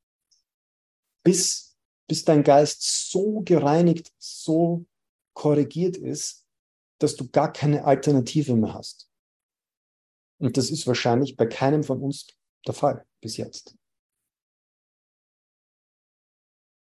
bis, 1.25 1.77
bis 2.09 2.25
dein 2.25 2.43
Geist 2.43 3.11
so 3.11 3.43
gereinigt, 3.43 4.13
so 4.19 4.87
korrigiert 5.35 5.97
ist, 5.97 6.47
dass 6.99 7.15
du 7.15 7.29
gar 7.29 7.53
keine 7.53 7.85
Alternative 7.85 8.57
mehr 8.57 8.75
hast. 8.75 9.09
Und 10.39 10.57
das 10.57 10.71
ist 10.71 10.87
wahrscheinlich 10.87 11.37
bei 11.37 11.47
keinem 11.47 11.85
von 11.85 12.01
uns 12.03 12.27
der 12.67 12.75
Fall 12.75 13.07
bis 13.21 13.37
jetzt. 13.37 13.77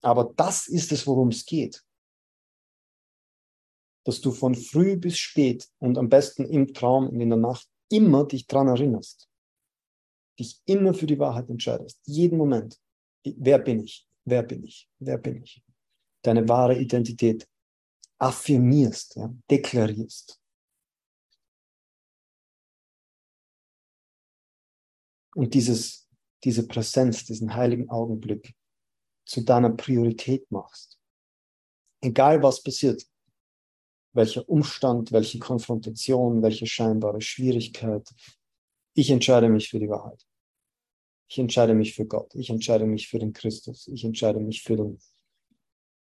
Aber 0.02 0.34
das 0.36 0.68
ist 0.68 0.92
es, 0.92 1.06
worum 1.06 1.30
es 1.30 1.46
geht 1.46 1.84
dass 4.04 4.22
du 4.22 4.32
von 4.32 4.56
früh 4.56 4.98
bis 4.98 5.18
spät 5.18 5.70
und 5.80 5.98
am 5.98 6.10
besten 6.10 6.46
im 6.46 6.74
Traum 6.74 7.10
und 7.10 7.22
in 7.22 7.30
der 7.30 7.40
Nacht 7.40 7.68
immer 7.90 8.26
dich 8.26 8.48
dran 8.48 8.68
erinnerst. 8.68 9.30
Dich 10.40 10.62
immer 10.66 10.94
für 10.94 11.06
die 11.06 11.20
Wahrheit 11.20 11.50
entscheidest. 11.50 12.00
Jeden 12.06 12.38
Moment. 12.38 12.80
Wer 13.24 13.60
bin 13.60 13.84
ich? 13.84 14.08
Wer 14.26 14.44
bin 14.44 14.64
ich? 14.64 14.90
Wer 15.00 15.18
bin 15.18 15.44
ich? 15.44 15.64
Deine 16.24 16.48
wahre 16.48 16.78
Identität 16.78 17.48
affirmierst, 18.20 19.16
ja, 19.18 19.34
deklarierst. 19.50 20.40
Und 25.36 25.54
dieses, 25.54 26.08
diese 26.44 26.68
Präsenz, 26.68 27.26
diesen 27.26 27.54
heiligen 27.54 27.90
Augenblick 27.90 28.56
zu 29.26 29.42
deiner 29.42 29.72
Priorität 29.72 30.50
machst. 30.52 31.00
Egal 32.02 32.42
was 32.44 32.62
passiert, 32.62 33.06
welcher 34.14 34.48
Umstand, 34.48 35.12
welche 35.12 35.40
Konfrontation, 35.40 36.42
welche 36.42 36.68
scheinbare 36.68 37.22
Schwierigkeit. 37.22 38.08
Ich 38.94 39.10
entscheide 39.10 39.50
mich 39.50 39.70
für 39.70 39.80
die 39.80 39.90
Wahrheit. 39.90 40.26
Ich 41.28 41.40
entscheide 41.40 41.74
mich 41.74 41.96
für 41.96 42.06
Gott. 42.06 42.34
Ich 42.36 42.50
entscheide 42.50 42.86
mich 42.86 43.08
für 43.08 43.20
den 43.20 43.34
Christus. 43.34 43.88
Ich 43.88 44.04
entscheide 44.04 44.40
mich 44.40 44.62
für, 44.62 44.76
den, 44.78 45.00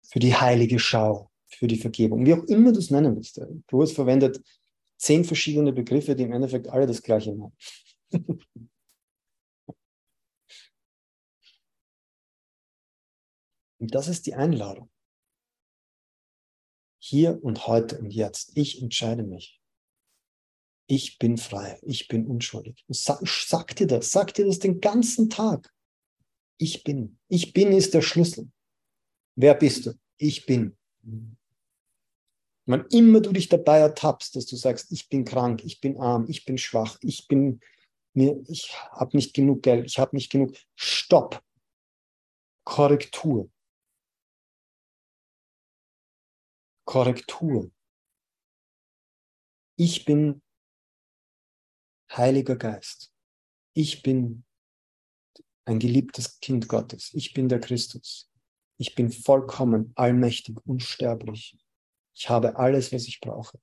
für 0.03 0.18
die 0.21 0.35
heilige 0.35 0.79
Schau, 0.79 1.31
für 1.47 1.66
die 1.66 1.79
Vergebung. 1.79 2.25
Wie 2.25 2.33
auch 2.33 2.44
immer 2.44 2.73
du 2.73 2.79
es 2.79 2.90
nennen 2.90 3.14
willst. 3.14 3.40
Du 3.66 3.83
hast 3.83 3.92
verwendet 3.92 4.40
zehn 4.97 5.25
verschiedene 5.25 5.73
Begriffe, 5.73 6.16
die 6.16 6.23
im 6.25 6.33
Endeffekt 6.33 6.68
alle 6.68 6.87
das 6.87 7.03
Gleiche 7.03 7.35
machen. 7.35 7.53
Und 13.81 13.94
das 13.94 14.09
ist 14.09 14.27
die 14.27 14.35
Einladung. 14.35 14.90
Hier 17.11 17.42
und 17.42 17.66
heute 17.66 17.99
und 17.99 18.11
jetzt. 18.11 18.53
Ich 18.55 18.83
entscheide 18.83 19.23
mich. 19.23 19.62
Ich 20.88 21.18
bin 21.18 21.38
frei, 21.38 21.79
ich 21.81 22.07
bin 22.07 22.27
unschuldig. 22.27 22.85
Sag, 22.88 23.27
sag 23.27 23.75
dir 23.77 23.87
das, 23.87 24.12
sag 24.12 24.35
dir 24.35 24.44
das 24.44 24.59
den 24.59 24.83
ganzen 24.83 25.31
Tag. 25.31 25.73
Ich 26.59 26.85
bin. 26.85 27.18
Ich 27.29 27.55
bin 27.55 27.73
ist 27.73 27.94
der 27.94 28.03
Schlüssel. 28.03 28.51
Wer 29.37 29.55
bist 29.55 29.87
du? 29.87 29.94
Ich 30.18 30.44
bin. 30.44 30.77
Wann 32.66 32.85
immer 32.90 33.23
du 33.23 33.33
dich 33.33 33.49
dabei 33.49 33.79
ertappst, 33.79 34.37
dass 34.37 34.44
du 34.44 34.57
sagst, 34.57 34.92
ich 34.92 35.09
bin 35.09 35.25
krank, 35.25 35.64
ich 35.64 35.81
bin 35.81 35.97
arm, 35.97 36.27
ich 36.29 36.44
bin 36.44 36.59
schwach, 36.59 36.99
ich 37.01 37.27
bin 37.27 37.61
mir, 38.12 38.38
ich 38.49 38.75
habe 38.90 39.16
nicht 39.16 39.33
genug 39.33 39.62
Geld, 39.62 39.87
ich 39.87 39.99
habe 39.99 40.14
nicht 40.14 40.31
genug. 40.31 40.55
Stopp. 40.77 41.42
Korrektur. 42.64 43.49
Korrektur. 46.88 47.70
Ich 49.77 50.07
bin 50.07 50.40
Heiliger 52.11 52.57
Geist. 52.57 53.12
Ich 53.74 54.03
bin 54.03 54.46
ein 55.66 55.79
geliebtes 55.79 56.40
Kind 56.40 56.66
Gottes. 56.66 57.12
Ich 57.12 57.35
bin 57.35 57.51
der 57.51 57.61
Christus. 57.61 58.31
Ich 58.79 58.94
bin 58.94 59.12
vollkommen, 59.12 59.92
allmächtig, 59.96 60.57
unsterblich. 60.64 61.59
Ich 62.14 62.31
habe 62.31 62.57
alles, 62.57 62.90
was 62.90 63.07
ich 63.07 63.20
brauche. 63.20 63.61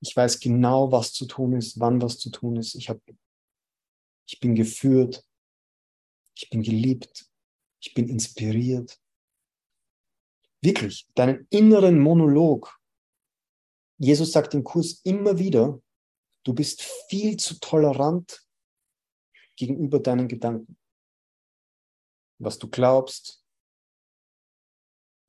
Ich 0.00 0.16
weiß 0.16 0.40
genau, 0.40 0.90
was 0.90 1.12
zu 1.12 1.26
tun 1.26 1.52
ist, 1.58 1.78
wann 1.78 2.00
was 2.00 2.18
zu 2.18 2.30
tun 2.30 2.56
ist. 2.56 2.74
Ich, 2.74 2.88
hab, 2.88 3.02
ich 4.26 4.40
bin 4.40 4.54
geführt. 4.54 5.22
Ich 6.34 6.48
bin 6.48 6.62
geliebt. 6.62 7.31
Ich 7.82 7.94
bin 7.94 8.08
inspiriert. 8.08 9.00
Wirklich, 10.62 11.08
deinen 11.14 11.46
inneren 11.50 11.98
Monolog. 11.98 12.78
Jesus 13.98 14.32
sagt 14.32 14.54
im 14.54 14.62
Kurs 14.62 15.00
immer 15.02 15.38
wieder, 15.38 15.82
du 16.44 16.54
bist 16.54 16.82
viel 17.08 17.36
zu 17.36 17.58
tolerant 17.58 18.46
gegenüber 19.56 19.98
deinen 19.98 20.28
Gedanken. 20.28 20.78
Was 22.38 22.58
du 22.58 22.68
glaubst, 22.68 23.44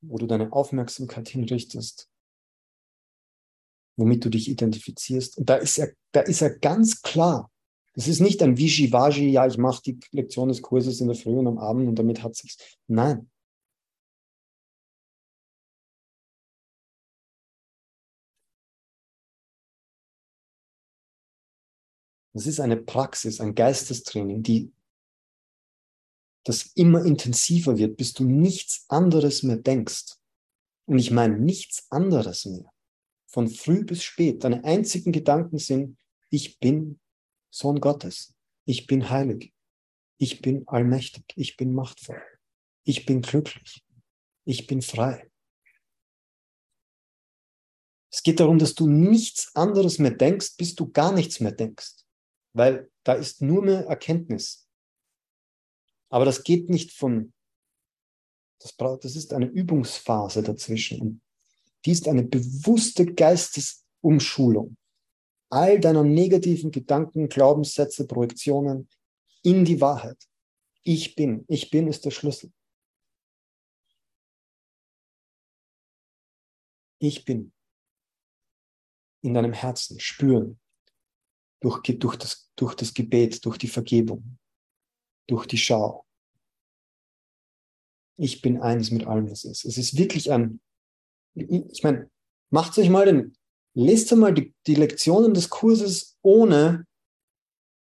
wo 0.00 0.18
du 0.18 0.26
deine 0.26 0.52
Aufmerksamkeit 0.52 1.28
hinrichtest, 1.28 2.10
womit 3.96 4.24
du 4.24 4.30
dich 4.30 4.48
identifizierst. 4.48 5.38
Und 5.38 5.48
da 5.48 5.56
ist 5.56 5.78
er, 5.78 5.94
da 6.12 6.20
ist 6.20 6.42
er 6.42 6.58
ganz 6.58 7.02
klar. 7.02 7.50
Es 7.96 8.08
ist 8.08 8.20
nicht 8.20 8.42
ein 8.42 8.56
Vishivaji, 8.58 9.30
ja, 9.30 9.46
ich 9.46 9.56
mache 9.56 9.82
die 9.82 9.98
Lektion 10.10 10.48
des 10.48 10.62
Kurses 10.62 11.00
in 11.00 11.06
der 11.08 11.16
Früh 11.16 11.36
und 11.36 11.46
am 11.46 11.58
Abend 11.58 11.88
und 11.88 11.98
damit 11.98 12.22
hat 12.22 12.34
sich's. 12.34 12.56
Nein. 12.88 13.30
Das 22.32 22.46
ist 22.46 22.58
eine 22.58 22.76
Praxis, 22.76 23.40
ein 23.40 23.54
Geistestraining, 23.54 24.42
die 24.42 24.72
das 26.44 26.72
immer 26.74 27.04
intensiver 27.04 27.78
wird, 27.78 27.96
bis 27.96 28.12
du 28.12 28.24
nichts 28.24 28.86
anderes 28.88 29.44
mehr 29.44 29.56
denkst. 29.56 30.16
Und 30.86 30.98
ich 30.98 31.12
meine 31.12 31.38
nichts 31.38 31.86
anderes 31.90 32.44
mehr. 32.44 32.70
Von 33.26 33.48
früh 33.48 33.84
bis 33.84 34.02
spät. 34.02 34.42
Deine 34.42 34.64
einzigen 34.64 35.12
Gedanken 35.12 35.58
sind, 35.58 35.96
ich 36.28 36.58
bin 36.58 36.98
Sohn 37.54 37.80
Gottes. 37.80 38.34
Ich 38.64 38.86
bin 38.86 39.10
heilig. 39.10 39.52
Ich 40.18 40.42
bin 40.42 40.66
allmächtig. 40.66 41.24
Ich 41.36 41.56
bin 41.56 41.74
machtvoll. 41.74 42.22
Ich 42.84 43.06
bin 43.06 43.22
glücklich. 43.22 43.84
Ich 44.44 44.66
bin 44.66 44.82
frei. 44.82 45.30
Es 48.10 48.22
geht 48.22 48.40
darum, 48.40 48.58
dass 48.58 48.74
du 48.74 48.88
nichts 48.88 49.54
anderes 49.56 49.98
mehr 49.98 50.12
denkst, 50.12 50.56
bis 50.56 50.74
du 50.74 50.90
gar 50.90 51.12
nichts 51.12 51.40
mehr 51.40 51.52
denkst 51.52 52.04
weil 52.54 52.90
da 53.02 53.12
ist 53.12 53.42
nur 53.42 53.62
mehr 53.62 53.86
Erkenntnis. 53.86 54.66
Aber 56.08 56.24
das 56.24 56.44
geht 56.44 56.70
nicht 56.70 56.92
von, 56.92 57.34
das, 58.60 58.72
braucht, 58.72 59.04
das 59.04 59.16
ist 59.16 59.32
eine 59.32 59.46
Übungsphase 59.46 60.42
dazwischen. 60.42 61.20
Die 61.84 61.90
ist 61.90 62.08
eine 62.08 62.22
bewusste 62.22 63.04
Geistesumschulung. 63.04 64.76
All 65.54 65.78
deiner 65.78 66.02
negativen 66.02 66.72
Gedanken, 66.72 67.28
Glaubenssätze, 67.28 68.08
Projektionen 68.08 68.88
in 69.44 69.64
die 69.64 69.80
Wahrheit. 69.80 70.18
Ich 70.82 71.14
bin, 71.14 71.44
ich 71.46 71.70
bin 71.70 71.86
ist 71.86 72.04
der 72.04 72.10
Schlüssel. 72.10 72.52
Ich 76.98 77.24
bin 77.24 77.52
in 79.22 79.34
deinem 79.34 79.52
Herzen 79.52 80.00
spüren, 80.00 80.58
durch, 81.60 81.82
durch, 82.00 82.16
das, 82.16 82.50
durch 82.56 82.74
das 82.74 82.92
Gebet, 82.92 83.44
durch 83.44 83.56
die 83.56 83.68
Vergebung, 83.68 84.38
durch 85.28 85.46
die 85.46 85.56
Schau. 85.56 86.04
Ich 88.16 88.42
bin 88.42 88.60
eins 88.60 88.90
mit 88.90 89.06
allem, 89.06 89.30
was 89.30 89.44
ist. 89.44 89.64
Es 89.64 89.78
ist 89.78 89.96
wirklich 89.96 90.32
ein, 90.32 90.60
ich 91.36 91.84
meine, 91.84 92.10
macht 92.50 92.76
euch 92.76 92.88
mal 92.88 93.06
den, 93.06 93.36
lest 93.74 94.12
einmal 94.12 94.32
die, 94.32 94.54
die 94.66 94.74
Lektionen 94.74 95.34
des 95.34 95.50
Kurses 95.50 96.16
ohne, 96.22 96.86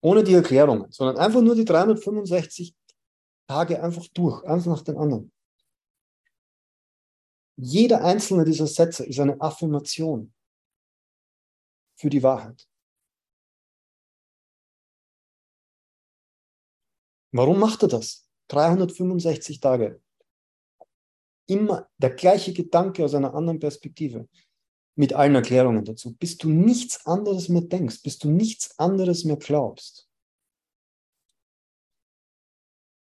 ohne 0.02 0.24
die 0.24 0.34
Erklärungen, 0.34 0.92
sondern 0.92 1.18
einfach 1.18 1.42
nur 1.42 1.56
die 1.56 1.66
365 1.66 2.76
Tage 3.48 3.82
einfach 3.82 4.08
durch, 4.14 4.44
eins 4.46 4.66
nach 4.66 4.82
den 4.82 4.98
anderen. 4.98 5.32
Jeder 7.58 8.04
einzelne 8.04 8.44
dieser 8.44 8.68
Sätze 8.68 9.06
ist 9.06 9.20
eine 9.20 9.40
Affirmation 9.40 10.34
für 11.98 12.10
die 12.10 12.22
Wahrheit. 12.22 12.68
Warum 17.32 17.60
macht 17.60 17.84
er 17.84 17.90
das? 17.90 18.30
365 18.50 19.60
Tage. 19.60 20.02
Immer 21.48 21.90
der 21.98 22.12
gleiche 22.12 22.54
Gedanke 22.54 23.04
aus 23.04 23.14
einer 23.14 23.34
anderen 23.34 23.60
Perspektive. 23.60 24.28
Mit 24.96 25.14
allen 25.14 25.36
Erklärungen 25.36 25.84
dazu. 25.84 26.16
Bis 26.16 26.38
du 26.38 26.50
nichts 26.50 27.06
anderes 27.06 27.50
mehr 27.50 27.62
denkst, 27.62 28.02
bis 28.02 28.18
du 28.18 28.30
nichts 28.30 28.80
anderes 28.80 29.26
mehr 29.26 29.38
glaubst. 29.38 30.10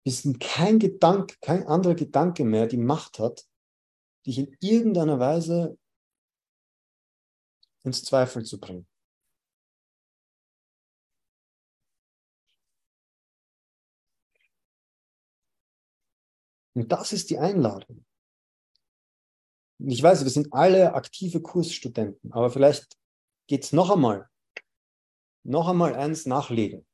Bis 0.03 0.27
kein 0.39 0.77
Gedanke, 0.77 1.35
kein 1.41 1.65
anderer 1.65 1.95
Gedanke 1.95 2.43
mehr 2.43 2.67
die 2.67 2.77
Macht 2.77 3.17
hat, 3.17 3.47
dich 4.25 4.37
in 4.37 4.55
irgendeiner 4.59 5.19
Weise 5.19 5.77
ins 7.83 8.03
Zweifel 8.03 8.43
zu 8.43 8.59
bringen. 8.59 8.87
Und 16.75 16.91
das 16.91 17.13
ist 17.13 17.29
die 17.29 17.39
Einladung. 17.39 18.05
Ich 19.79 20.01
weiß, 20.01 20.23
wir 20.23 20.31
sind 20.31 20.53
alle 20.53 20.93
aktive 20.93 21.41
Kursstudenten, 21.41 22.31
aber 22.31 22.49
vielleicht 22.49 22.97
geht 23.47 23.63
es 23.65 23.73
noch 23.73 23.91
einmal, 23.91 24.29
noch 25.43 25.67
einmal 25.67 25.95
eins 25.95 26.25
nachlegen. 26.25 26.85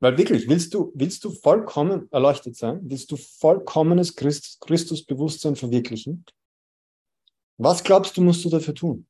Weil 0.00 0.18
wirklich, 0.18 0.48
willst 0.48 0.74
du, 0.74 0.92
willst 0.94 1.24
du 1.24 1.30
vollkommen 1.30 2.10
erleuchtet 2.12 2.56
sein? 2.56 2.80
Willst 2.82 3.10
du 3.10 3.16
vollkommenes 3.16 4.14
Christ, 4.16 4.60
Christusbewusstsein 4.60 5.56
verwirklichen? 5.56 6.26
Was 7.56 7.82
glaubst 7.84 8.16
du, 8.16 8.20
musst 8.20 8.44
du 8.44 8.50
dafür 8.50 8.74
tun? 8.74 9.06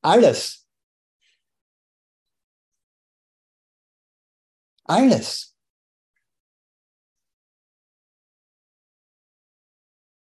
Alles. 0.00 0.66
Alles. 4.84 5.51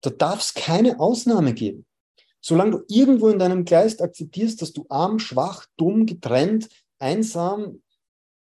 Da 0.01 0.09
darf 0.09 0.41
es 0.41 0.53
keine 0.53 0.99
Ausnahme 0.99 1.53
geben. 1.53 1.85
Solange 2.41 2.71
du 2.71 2.83
irgendwo 2.87 3.27
in 3.29 3.39
deinem 3.39 3.65
Geist 3.65 4.01
akzeptierst, 4.01 4.61
dass 4.61 4.71
du 4.71 4.85
arm, 4.89 5.19
schwach, 5.19 5.65
dumm, 5.77 6.05
getrennt, 6.05 6.69
einsam, 6.97 7.81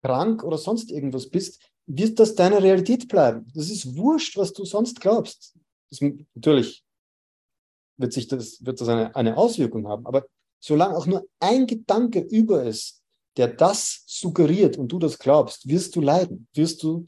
krank 0.04 0.44
oder 0.44 0.58
sonst 0.58 0.92
irgendwas 0.92 1.30
bist, 1.30 1.60
wird 1.88 2.20
das 2.20 2.36
deine 2.36 2.62
Realität 2.62 3.08
bleiben. 3.08 3.48
Das 3.56 3.70
ist 3.70 3.96
wurscht, 3.96 4.38
was 4.38 4.54
du 4.54 4.66
sonst 4.66 5.00
glaubst. 5.00 5.56
Das, 5.90 6.02
natürlich 6.36 6.84
wird, 7.98 8.14
sich 8.14 8.28
das, 8.28 8.64
wird 8.64 8.80
das 8.80 8.88
eine, 8.88 9.16
eine 9.16 9.38
Auswirkung 9.38 9.88
haben, 9.88 10.06
aber 10.06 10.28
solange 10.60 10.96
auch 10.96 11.06
nur 11.06 11.26
ein 11.40 11.66
Gedanke 11.66 12.20
über 12.20 12.64
ist, 12.64 13.02
der 13.38 13.48
das 13.48 14.04
suggeriert 14.06 14.78
und 14.78 14.92
du 14.92 15.00
das 15.00 15.18
glaubst, 15.18 15.68
wirst 15.68 15.96
du 15.96 16.02
leiden, 16.02 16.48
wirst 16.54 16.84
du 16.84 17.06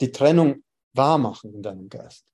die 0.00 0.12
Trennung 0.12 0.62
wahr 0.92 1.18
machen 1.18 1.54
in 1.54 1.62
deinem 1.62 1.88
Geist. 1.88 2.29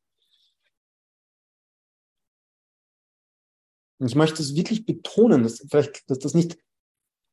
Und 3.99 4.09
ich 4.09 4.15
möchte 4.15 4.43
es 4.43 4.55
wirklich 4.55 4.85
betonen, 4.85 5.43
dass 5.43 5.65
vielleicht, 5.69 6.09
dass 6.11 6.19
das 6.19 6.35
nicht, 6.35 6.59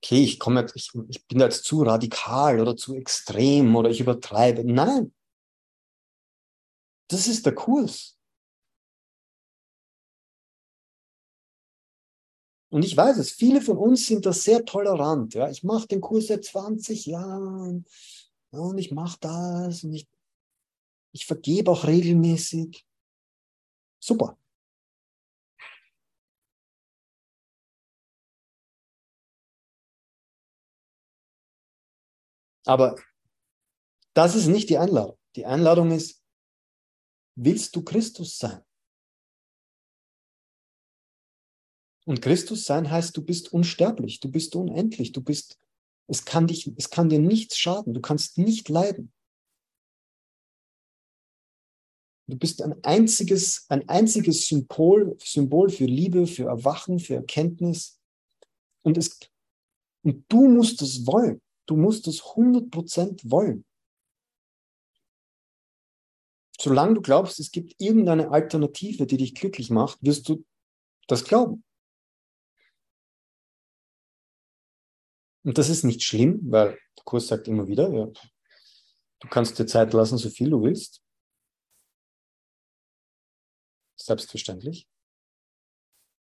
okay, 0.04 0.23
ich 0.23 0.39
komme 0.39 0.62
jetzt, 0.62 0.76
ich, 0.76 0.91
ich 1.10 1.26
bin 1.28 1.39
jetzt 1.39 1.65
zu 1.65 1.82
radikal 1.84 2.60
oder 2.60 2.78
zu 2.78 2.95
extrem 2.95 3.76
oder 3.76 3.89
ich 3.89 3.99
übertreibe. 3.99 4.63
Nein. 4.63 5.13
Das 7.10 7.28
ist 7.28 7.45
der 7.45 7.56
Kurs. 7.56 8.17
Und 12.73 12.84
ich 12.84 12.97
weiß 12.97 13.17
es, 13.17 13.30
viele 13.30 13.62
von 13.62 13.78
uns 13.78 14.08
sind 14.08 14.26
da 14.26 14.34
sehr 14.34 14.65
tolerant. 14.65 15.36
Ja? 15.36 15.47
Ich 15.47 15.63
mache 15.63 15.88
den 15.88 16.02
Kurs 16.02 16.28
seit 16.28 16.43
20 16.43 17.06
Jahren 17.06 17.86
und 18.49 18.78
ich 18.80 18.91
mache 18.91 19.19
das 19.19 19.84
und 19.84 19.93
ich, 19.93 20.08
ich 21.12 21.28
vergebe 21.28 21.69
auch 21.69 21.86
regelmäßig. 21.86 22.84
Super. 23.99 24.38
Aber 32.65 32.95
das 34.13 34.36
ist 34.36 34.47
nicht 34.47 34.69
die 34.69 34.78
Einladung. 34.78 35.17
Die 35.36 35.45
Einladung 35.45 35.91
ist, 35.91 36.21
willst 37.36 37.76
du 37.76 37.84
Christus 37.84 38.38
sein? 38.38 38.63
Und 42.06 42.21
Christus 42.21 42.65
sein 42.65 42.91
heißt, 42.91 43.15
du 43.15 43.23
bist 43.23 43.54
unsterblich, 43.54 44.19
du 44.19 44.30
bist 44.30 44.56
unendlich, 44.56 45.13
du 45.13 45.21
bist, 45.21 45.58
es 46.08 46.26
kann 46.26 46.47
dich, 46.47 46.71
es 46.78 46.89
kann 46.89 47.10
dir 47.10 47.19
nichts 47.19 47.58
schaden, 47.58 47.93
du 47.93 48.02
kannst 48.02 48.38
nicht 48.38 48.67
leiden. 48.67 49.13
Du 52.28 52.38
bist 52.38 52.62
ein 52.62 52.82
einziges, 52.84 53.65
ein 53.69 53.88
einziges 53.89 54.47
Symbol, 54.47 55.17
Symbol 55.19 55.69
für 55.69 55.86
Liebe, 55.86 56.26
für 56.28 56.45
Erwachen, 56.45 56.99
für 56.99 57.15
Erkenntnis. 57.15 57.99
Und 58.82 58.97
es, 58.97 59.19
und 60.04 60.26
du 60.30 60.47
musst 60.47 60.82
es 60.82 61.06
wollen. 61.06 61.41
Du 61.65 61.76
musst 61.76 62.08
es 62.08 62.21
100% 62.21 63.30
wollen. 63.30 63.65
Solange 66.60 66.95
du 66.95 67.02
glaubst, 67.02 67.39
es 67.39 67.52
gibt 67.52 67.76
irgendeine 67.80 68.32
Alternative, 68.32 69.06
die 69.06 69.17
dich 69.17 69.36
glücklich 69.36 69.69
macht, 69.69 69.97
wirst 70.02 70.30
du 70.30 70.45
das 71.08 71.26
glauben. 71.26 71.63
Und 75.43 75.58
das 75.58 75.69
ist 75.69 75.84
nicht 75.84 76.04
schlimm, 76.04 76.39
weil 76.49 76.80
der 76.97 77.04
Kurs 77.04 77.28
sagt 77.28 77.47
immer 77.47 77.67
wieder, 77.67 77.91
ja, 77.91 78.06
du 79.19 79.28
kannst 79.28 79.60
dir 79.60 79.65
Zeit 79.65 79.91
lassen, 79.93 80.17
so 80.17 80.30
viel 80.30 80.49
du 80.49 80.63
willst. 80.63 81.02
Selbstverständlich. 83.97 84.88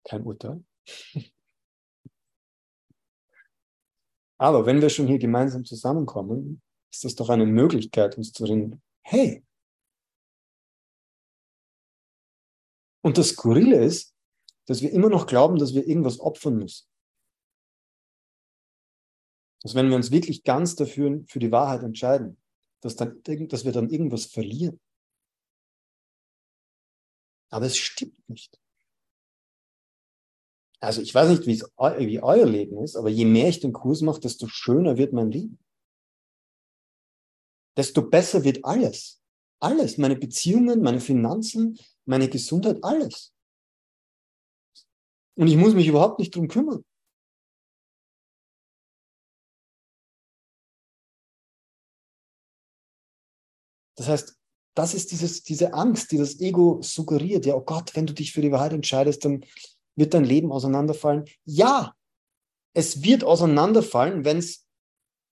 Kein 0.03 0.23
Urteil. 0.23 0.63
Aber 4.43 4.65
wenn 4.65 4.81
wir 4.81 4.89
schon 4.89 5.07
hier 5.07 5.19
gemeinsam 5.19 5.63
zusammenkommen, 5.63 6.61
ist 6.91 7.05
das 7.05 7.15
doch 7.15 7.29
eine 7.29 7.45
Möglichkeit, 7.45 8.17
uns 8.17 8.33
zu 8.33 8.43
erinnern, 8.43 8.81
hey. 9.01 9.41
Und 13.01 13.17
das 13.17 13.29
Skurrile 13.29 13.81
ist, 13.81 14.13
dass 14.67 14.81
wir 14.81 14.91
immer 14.91 15.07
noch 15.07 15.27
glauben, 15.27 15.57
dass 15.59 15.73
wir 15.73 15.87
irgendwas 15.87 16.19
opfern 16.19 16.57
müssen. 16.57 16.89
Dass 19.61 19.75
wenn 19.75 19.87
wir 19.87 19.95
uns 19.95 20.11
wirklich 20.11 20.43
ganz 20.43 20.75
dafür, 20.75 21.23
für 21.29 21.39
die 21.39 21.53
Wahrheit 21.53 21.83
entscheiden, 21.83 22.37
dass, 22.81 22.97
dann, 22.97 23.23
dass 23.23 23.63
wir 23.63 23.71
dann 23.71 23.89
irgendwas 23.89 24.25
verlieren. 24.25 24.77
Aber 27.49 27.65
es 27.65 27.77
stimmt 27.77 28.27
nicht. 28.27 28.59
Also 30.83 31.01
ich 31.01 31.15
weiß 31.15 31.29
nicht, 31.29 31.47
wie 31.47 32.19
euer 32.21 32.45
Leben 32.45 32.83
ist, 32.83 32.97
aber 32.97 33.07
je 33.07 33.23
mehr 33.23 33.47
ich 33.47 33.61
den 33.61 33.71
Kurs 33.71 34.01
mache, 34.01 34.19
desto 34.19 34.47
schöner 34.47 34.97
wird 34.97 35.13
mein 35.13 35.31
Leben. 35.31 35.57
Desto 37.77 38.01
besser 38.01 38.43
wird 38.43 38.65
alles. 38.65 39.21
Alles. 39.61 39.97
Meine 39.97 40.17
Beziehungen, 40.17 40.81
meine 40.81 40.99
Finanzen, 40.99 41.79
meine 42.03 42.27
Gesundheit, 42.27 42.83
alles. 42.83 43.33
Und 45.35 45.47
ich 45.47 45.55
muss 45.55 45.73
mich 45.73 45.87
überhaupt 45.87 46.19
nicht 46.19 46.35
drum 46.35 46.49
kümmern. 46.49 46.83
Das 53.95 54.09
heißt, 54.09 54.37
das 54.75 54.93
ist 54.93 55.11
dieses, 55.11 55.43
diese 55.43 55.73
Angst, 55.73 56.11
die 56.11 56.17
das 56.17 56.41
Ego 56.41 56.81
suggeriert. 56.81 57.45
Ja, 57.45 57.55
oh 57.55 57.61
Gott, 57.61 57.95
wenn 57.95 58.05
du 58.05 58.13
dich 58.13 58.33
für 58.33 58.41
die 58.41 58.51
Wahrheit 58.51 58.73
entscheidest, 58.73 59.23
dann 59.23 59.45
wird 59.95 60.13
dein 60.13 60.25
Leben 60.25 60.51
auseinanderfallen. 60.51 61.25
Ja, 61.45 61.95
es 62.73 63.03
wird 63.03 63.23
auseinanderfallen, 63.23 64.25
wenn's, 64.25 64.65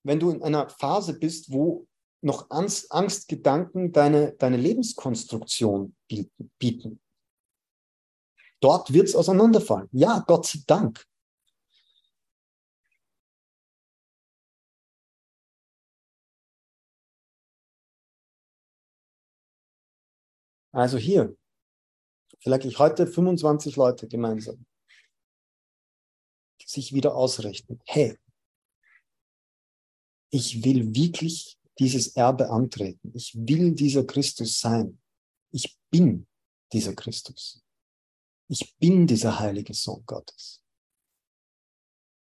wenn 0.04 0.20
du 0.20 0.30
in 0.30 0.42
einer 0.42 0.68
Phase 0.68 1.18
bist, 1.18 1.52
wo 1.52 1.86
noch 2.22 2.50
Angst, 2.50 2.92
Angstgedanken 2.92 3.92
deine, 3.92 4.32
deine 4.32 4.56
Lebenskonstruktion 4.56 5.96
bieten. 6.08 6.50
bieten. 6.58 7.00
Dort 8.60 8.92
wird 8.92 9.08
es 9.08 9.16
auseinanderfallen. 9.16 9.88
Ja, 9.90 10.20
Gott 10.26 10.46
sei 10.46 10.60
Dank. 10.66 11.04
Also 20.72 20.96
hier, 20.96 21.36
vielleicht 22.42 22.64
ich 22.64 22.78
heute 22.78 23.06
25 23.06 23.76
Leute 23.76 24.08
gemeinsam, 24.08 24.66
sich 26.64 26.92
wieder 26.92 27.14
ausrichten. 27.14 27.80
Hey, 27.84 28.18
ich 30.30 30.64
will 30.64 30.94
wirklich 30.94 31.58
dieses 31.78 32.08
Erbe 32.16 32.50
antreten. 32.50 33.12
Ich 33.14 33.34
will 33.34 33.72
dieser 33.74 34.04
Christus 34.04 34.60
sein. 34.60 34.98
Ich 35.52 35.78
bin 35.90 36.26
dieser 36.72 36.94
Christus. 36.94 37.62
Ich 38.48 38.76
bin 38.78 39.06
dieser 39.06 39.38
heilige 39.38 39.74
Sohn 39.74 40.02
Gottes. 40.06 40.62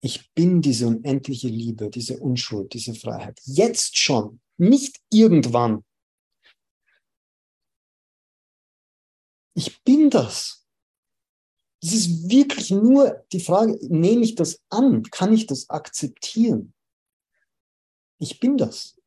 Ich 0.02 0.34
bin 0.34 0.62
diese 0.62 0.88
unendliche 0.88 1.50
Liebe, 1.50 1.90
diese 1.90 2.20
Unschuld, 2.20 2.74
diese 2.74 2.96
Freiheit. 2.96 3.40
Jetzt 3.44 3.98
schon, 3.98 4.40
nicht 4.58 4.98
irgendwann, 5.10 5.84
Ich 9.60 9.84
bin 9.84 10.10
das. 10.10 10.66
Es 11.84 11.92
ist 11.92 12.30
wirklich 12.30 12.72
nur 12.72 13.26
die 13.34 13.42
Frage, 13.42 13.78
nehme 13.90 14.24
ich 14.24 14.36
das 14.36 14.64
an? 14.70 15.04
Kann 15.04 15.34
ich 15.34 15.48
das 15.48 15.70
akzeptieren? 15.70 16.74
Ich 18.20 18.40
bin 18.40 18.56
das. 18.56 18.98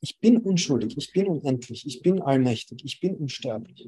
Ich 0.00 0.18
bin 0.18 0.38
unschuldig, 0.38 0.96
ich 0.96 1.12
bin 1.12 1.28
unendlich, 1.28 1.86
ich 1.86 2.00
bin 2.00 2.22
allmächtig, 2.22 2.82
ich 2.86 3.00
bin 3.00 3.16
unsterblich. 3.16 3.86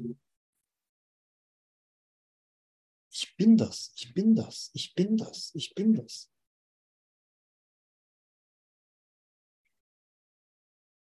Ich 3.09 3.35
bin 3.35 3.57
das, 3.57 3.91
ich 3.95 4.13
bin 4.13 4.35
das, 4.35 4.69
ich 4.75 4.93
bin 4.93 5.17
das, 5.17 5.55
ich 5.55 5.73
bin 5.73 5.95
das. 5.95 6.31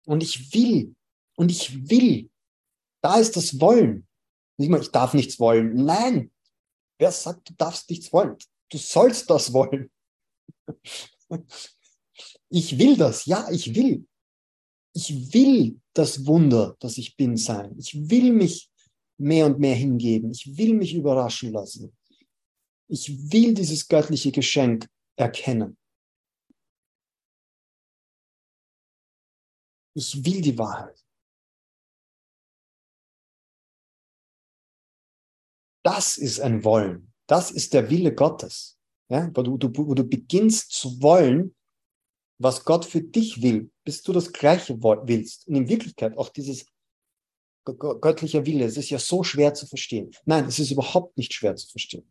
Und 0.05 0.21
ich 0.21 0.53
will, 0.53 0.97
und 1.37 1.53
ich 1.53 1.89
will, 1.89 2.29
da 3.03 3.21
ist 3.21 3.37
das 3.37 3.61
Wollen. 3.61 4.09
Nicht 4.63 4.71
mal, 4.71 4.81
ich 4.81 4.93
darf 4.93 5.13
nichts 5.13 5.41
wollen. 5.41 5.75
Nein, 5.75 6.31
wer 6.97 7.11
sagt, 7.11 7.51
du 7.51 7.55
darfst 7.55 7.91
nichts 7.91 8.13
wollen? 8.13 8.37
Du 8.71 8.79
sollst 8.79 9.29
das 9.29 9.53
wollen. 9.53 9.91
Ich 12.55 12.79
will 12.79 12.99
das, 12.99 13.25
ja, 13.25 13.51
ich 13.51 13.75
will. 13.75 14.07
Ich 14.93 15.33
will 15.33 15.81
das 15.95 16.27
Wunder, 16.27 16.77
das 16.81 16.99
ich 16.99 17.17
bin, 17.17 17.39
sein. 17.39 17.75
Ich 17.79 17.95
will 18.11 18.31
mich 18.31 18.71
mehr 19.17 19.47
und 19.47 19.59
mehr 19.59 19.75
hingeben. 19.75 20.33
Ich 20.33 20.59
will 20.59 20.75
mich 20.75 20.95
überraschen 20.95 21.51
lassen. 21.51 21.97
Ich 22.89 23.33
will 23.33 23.55
dieses 23.55 23.89
göttliche 23.89 24.31
Geschenk 24.31 24.87
erkennen. 25.17 25.79
Ich 29.95 30.23
will 30.23 30.43
die 30.43 30.59
Wahrheit. 30.59 31.03
Das 35.83 36.17
ist 36.17 36.41
ein 36.41 36.65
Wollen. 36.65 37.13
Das 37.27 37.51
ist 37.51 37.75
der 37.75 37.91
Wille 37.91 38.15
Gottes. 38.15 38.79
Ja, 39.09 39.31
wo, 39.35 39.43
du, 39.43 39.71
wo 39.75 39.95
du 39.95 40.05
beginnst 40.05 40.73
zu 40.73 41.03
wollen, 41.03 41.55
was 42.39 42.65
Gott 42.65 42.85
für 42.85 43.03
dich 43.03 43.43
will, 43.43 43.71
bis 43.85 44.03
du 44.03 44.13
das 44.13 44.33
Gleiche 44.33 44.83
willst. 44.83 45.47
Und 45.47 45.55
in 45.55 45.69
Wirklichkeit 45.69 46.17
auch 46.17 46.31
dieses 46.31 46.67
göttliche 47.65 48.45
Wille, 48.47 48.65
es 48.65 48.77
ist 48.77 48.91
ja 48.91 48.99
so 48.99 49.23
schwer 49.23 49.55
zu 49.55 49.67
verstehen. 49.67 50.11
Nein, 50.25 50.47
es 50.47 50.59
ist 50.59 50.71
überhaupt 50.71 51.17
nicht 51.17 51.33
schwer 51.33 51.55
zu 51.57 51.69
verstehen. 51.69 52.11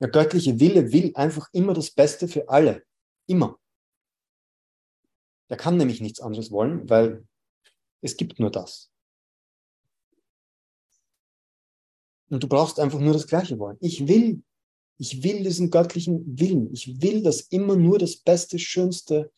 Der 0.00 0.08
göttliche 0.08 0.58
Wille 0.58 0.92
will 0.92 1.12
einfach 1.14 1.48
immer 1.52 1.72
das 1.72 1.90
Beste 1.90 2.28
für 2.28 2.48
alle. 2.48 2.84
Immer. 3.26 3.58
Er 5.48 5.56
kann 5.56 5.76
nämlich 5.76 6.00
nichts 6.00 6.20
anderes 6.20 6.50
wollen, 6.50 6.88
weil 6.88 7.26
es 8.00 8.16
gibt 8.16 8.40
nur 8.40 8.50
das. 8.50 8.90
Und 12.34 12.42
du 12.42 12.48
brauchst 12.48 12.80
einfach 12.80 12.98
nur 12.98 13.12
das 13.12 13.28
Gleiche 13.28 13.60
wollen. 13.60 13.76
Ich 13.78 14.08
will, 14.08 14.42
ich 14.98 15.22
will 15.22 15.44
diesen 15.44 15.70
göttlichen 15.70 16.36
Willen. 16.36 16.72
Ich 16.72 17.00
will, 17.00 17.22
dass 17.22 17.42
immer 17.42 17.76
nur 17.76 17.96
das 18.00 18.16
Beste, 18.16 18.58
Schönste, 18.58 19.30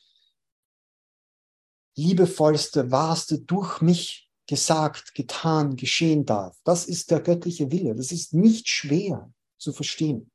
Liebevollste, 1.95 2.91
Wahrste 2.91 3.39
durch 3.41 3.83
mich 3.83 4.31
gesagt, 4.47 5.15
getan, 5.15 5.77
geschehen 5.77 6.25
darf. 6.25 6.59
Das 6.65 6.87
ist 6.87 7.11
der 7.11 7.21
göttliche 7.21 7.71
Wille. 7.71 7.95
Das 7.95 8.13
ist 8.13 8.33
nicht 8.33 8.67
schwer 8.67 9.31
zu 9.59 9.75
verstehen. 9.75 10.31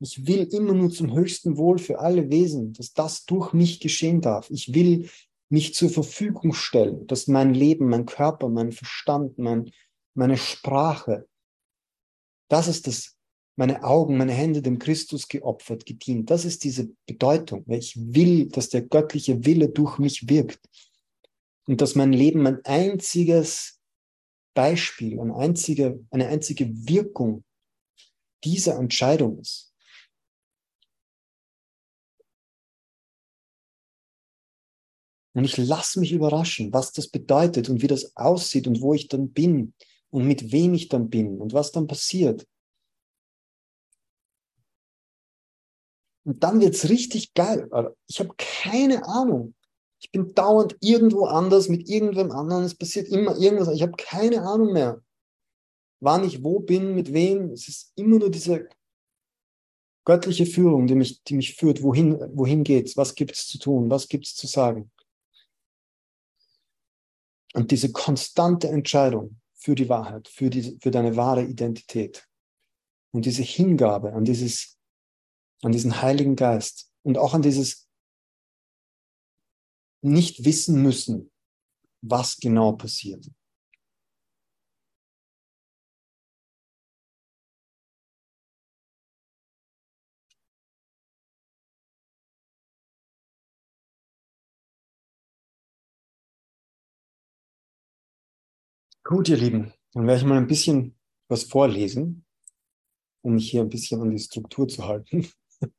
Ich 0.00 0.26
will 0.26 0.42
immer 0.52 0.74
nur 0.74 0.90
zum 0.90 1.14
höchsten 1.14 1.56
Wohl 1.56 1.78
für 1.78 2.00
alle 2.00 2.30
Wesen, 2.30 2.72
dass 2.72 2.94
das 2.94 3.26
durch 3.26 3.52
mich 3.52 3.78
geschehen 3.78 4.20
darf. 4.22 4.50
Ich 4.50 4.74
will 4.74 5.08
mich 5.52 5.74
zur 5.74 5.90
Verfügung 5.90 6.54
stellen, 6.54 7.06
dass 7.06 7.28
mein 7.28 7.52
Leben, 7.52 7.88
mein 7.88 8.06
Körper, 8.06 8.48
mein 8.48 8.72
Verstand, 8.72 9.38
mein, 9.38 9.70
meine 10.14 10.38
Sprache, 10.38 11.28
das 12.48 12.68
ist 12.68 12.86
das, 12.86 13.16
meine 13.56 13.84
Augen, 13.84 14.16
meine 14.16 14.32
Hände 14.32 14.62
dem 14.62 14.78
Christus 14.78 15.28
geopfert, 15.28 15.84
gedient. 15.84 16.30
Das 16.30 16.46
ist 16.46 16.64
diese 16.64 16.90
Bedeutung. 17.06 17.66
Ich 17.68 17.94
will, 17.96 18.48
dass 18.48 18.70
der 18.70 18.80
göttliche 18.80 19.44
Wille 19.44 19.68
durch 19.68 19.98
mich 19.98 20.26
wirkt 20.28 20.60
und 21.66 21.82
dass 21.82 21.94
mein 21.94 22.14
Leben 22.14 22.46
ein 22.46 22.64
einziges 22.64 23.78
Beispiel, 24.54 25.20
eine 25.20 25.36
einzige, 25.36 26.02
eine 26.10 26.28
einzige 26.28 26.70
Wirkung 26.88 27.44
dieser 28.42 28.78
Entscheidung 28.78 29.38
ist. 29.38 29.71
Und 35.34 35.44
ich 35.44 35.56
lasse 35.56 35.98
mich 35.98 36.12
überraschen, 36.12 36.72
was 36.72 36.92
das 36.92 37.08
bedeutet 37.08 37.68
und 37.70 37.80
wie 37.82 37.86
das 37.86 38.16
aussieht 38.16 38.66
und 38.66 38.80
wo 38.80 38.92
ich 38.92 39.08
dann 39.08 39.30
bin 39.30 39.72
und 40.10 40.26
mit 40.26 40.52
wem 40.52 40.74
ich 40.74 40.88
dann 40.88 41.08
bin 41.08 41.40
und 41.40 41.54
was 41.54 41.72
dann 41.72 41.86
passiert. 41.86 42.46
Und 46.24 46.42
dann 46.42 46.60
wird's 46.60 46.88
richtig 46.88 47.34
geil. 47.34 47.68
Ich 48.06 48.20
habe 48.20 48.34
keine 48.36 49.06
Ahnung. 49.06 49.54
Ich 50.00 50.10
bin 50.10 50.34
dauernd 50.34 50.76
irgendwo 50.80 51.26
anders 51.26 51.68
mit 51.68 51.88
irgendwem 51.88 52.30
anderen. 52.30 52.64
Es 52.64 52.74
passiert 52.74 53.08
immer 53.08 53.36
irgendwas. 53.38 53.74
Ich 53.74 53.82
habe 53.82 53.92
keine 53.96 54.42
Ahnung 54.42 54.72
mehr, 54.72 55.02
wann 56.00 56.24
ich 56.24 56.44
wo 56.44 56.60
bin, 56.60 56.94
mit 56.94 57.12
wem. 57.12 57.52
Es 57.52 57.68
ist 57.68 57.92
immer 57.96 58.18
nur 58.18 58.30
diese 58.30 58.68
göttliche 60.04 60.46
Führung, 60.46 60.86
die 60.86 60.94
mich, 60.94 61.22
die 61.24 61.34
mich 61.34 61.54
führt. 61.54 61.82
Wohin, 61.82 62.18
wohin 62.36 62.64
geht's? 62.64 62.96
Was 62.96 63.14
gibt's 63.14 63.46
zu 63.48 63.58
tun? 63.58 63.90
Was 63.90 64.08
gibt's 64.08 64.34
zu 64.34 64.46
sagen? 64.46 64.90
Und 67.54 67.70
diese 67.70 67.92
konstante 67.92 68.68
Entscheidung 68.68 69.40
für 69.54 69.74
die 69.74 69.88
Wahrheit, 69.88 70.28
für, 70.28 70.50
die, 70.50 70.78
für 70.80 70.90
deine 70.90 71.16
wahre 71.16 71.44
Identität 71.44 72.26
und 73.12 73.26
diese 73.26 73.42
Hingabe 73.42 74.12
an, 74.12 74.24
dieses, 74.24 74.78
an 75.62 75.72
diesen 75.72 76.02
Heiligen 76.02 76.34
Geist 76.34 76.90
und 77.02 77.18
auch 77.18 77.34
an 77.34 77.42
dieses 77.42 77.88
nicht 80.02 80.44
wissen 80.44 80.82
müssen, 80.82 81.30
was 82.00 82.38
genau 82.38 82.72
passiert. 82.72 83.30
Gut, 99.04 99.28
ihr 99.28 99.36
Lieben, 99.36 99.74
dann 99.94 100.06
werde 100.06 100.20
ich 100.20 100.26
mal 100.26 100.38
ein 100.38 100.46
bisschen 100.46 100.96
was 101.26 101.42
vorlesen, 101.42 102.24
um 103.22 103.34
mich 103.34 103.50
hier 103.50 103.62
ein 103.62 103.68
bisschen 103.68 104.00
an 104.00 104.10
die 104.10 104.18
Struktur 104.20 104.68
zu 104.68 104.86
halten. 104.86 105.28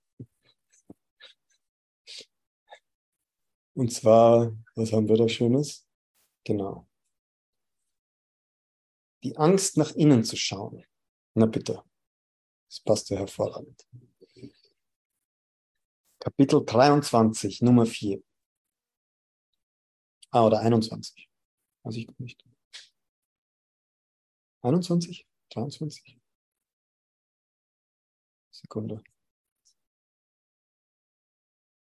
Und 3.75 3.93
zwar, 3.93 4.53
was 4.75 4.91
haben 4.91 5.07
wir 5.07 5.15
da 5.15 5.29
Schönes? 5.29 5.87
Genau. 6.43 6.85
Die 9.23 9.37
Angst, 9.37 9.77
nach 9.77 9.91
innen 9.95 10.25
zu 10.25 10.35
schauen. 10.35 10.83
Na 11.33 11.45
bitte. 11.45 11.81
Das 12.67 12.81
passt 12.81 13.09
ja 13.09 13.17
hervorragend. 13.17 13.87
Kapitel 16.19 16.65
23, 16.65 17.61
Nummer 17.61 17.85
4. 17.85 18.21
Ah, 20.31 20.45
oder 20.45 20.59
21. 20.59 21.29
Weiß 21.83 21.95
ich 21.95 22.09
nicht. 22.19 22.43
21? 24.63 25.27
23? 25.49 26.17
Sekunde. 28.49 29.03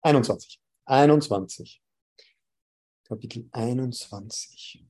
21. 0.02 0.60
21. 0.86 1.82
Kapitel 3.04 3.48
21. 3.52 4.86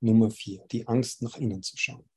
Nummer 0.00 0.30
4. 0.30 0.66
Die 0.66 0.88
Angst 0.88 1.22
nach 1.22 1.36
innen 1.36 1.62
zu 1.62 1.76
schauen. 1.76 2.08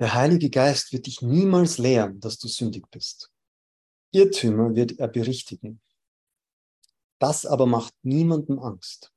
Der 0.00 0.12
Heilige 0.12 0.50
Geist 0.50 0.92
wird 0.92 1.06
dich 1.06 1.22
niemals 1.22 1.78
lehren, 1.78 2.20
dass 2.20 2.38
du 2.38 2.48
sündig 2.48 2.90
bist. 2.90 3.32
Irrtümer 4.10 4.74
wird 4.74 4.98
er 4.98 5.08
berichtigen. 5.08 5.80
Das 7.18 7.46
aber 7.46 7.66
macht 7.66 7.94
niemandem 8.02 8.58
Angst. 8.58 9.15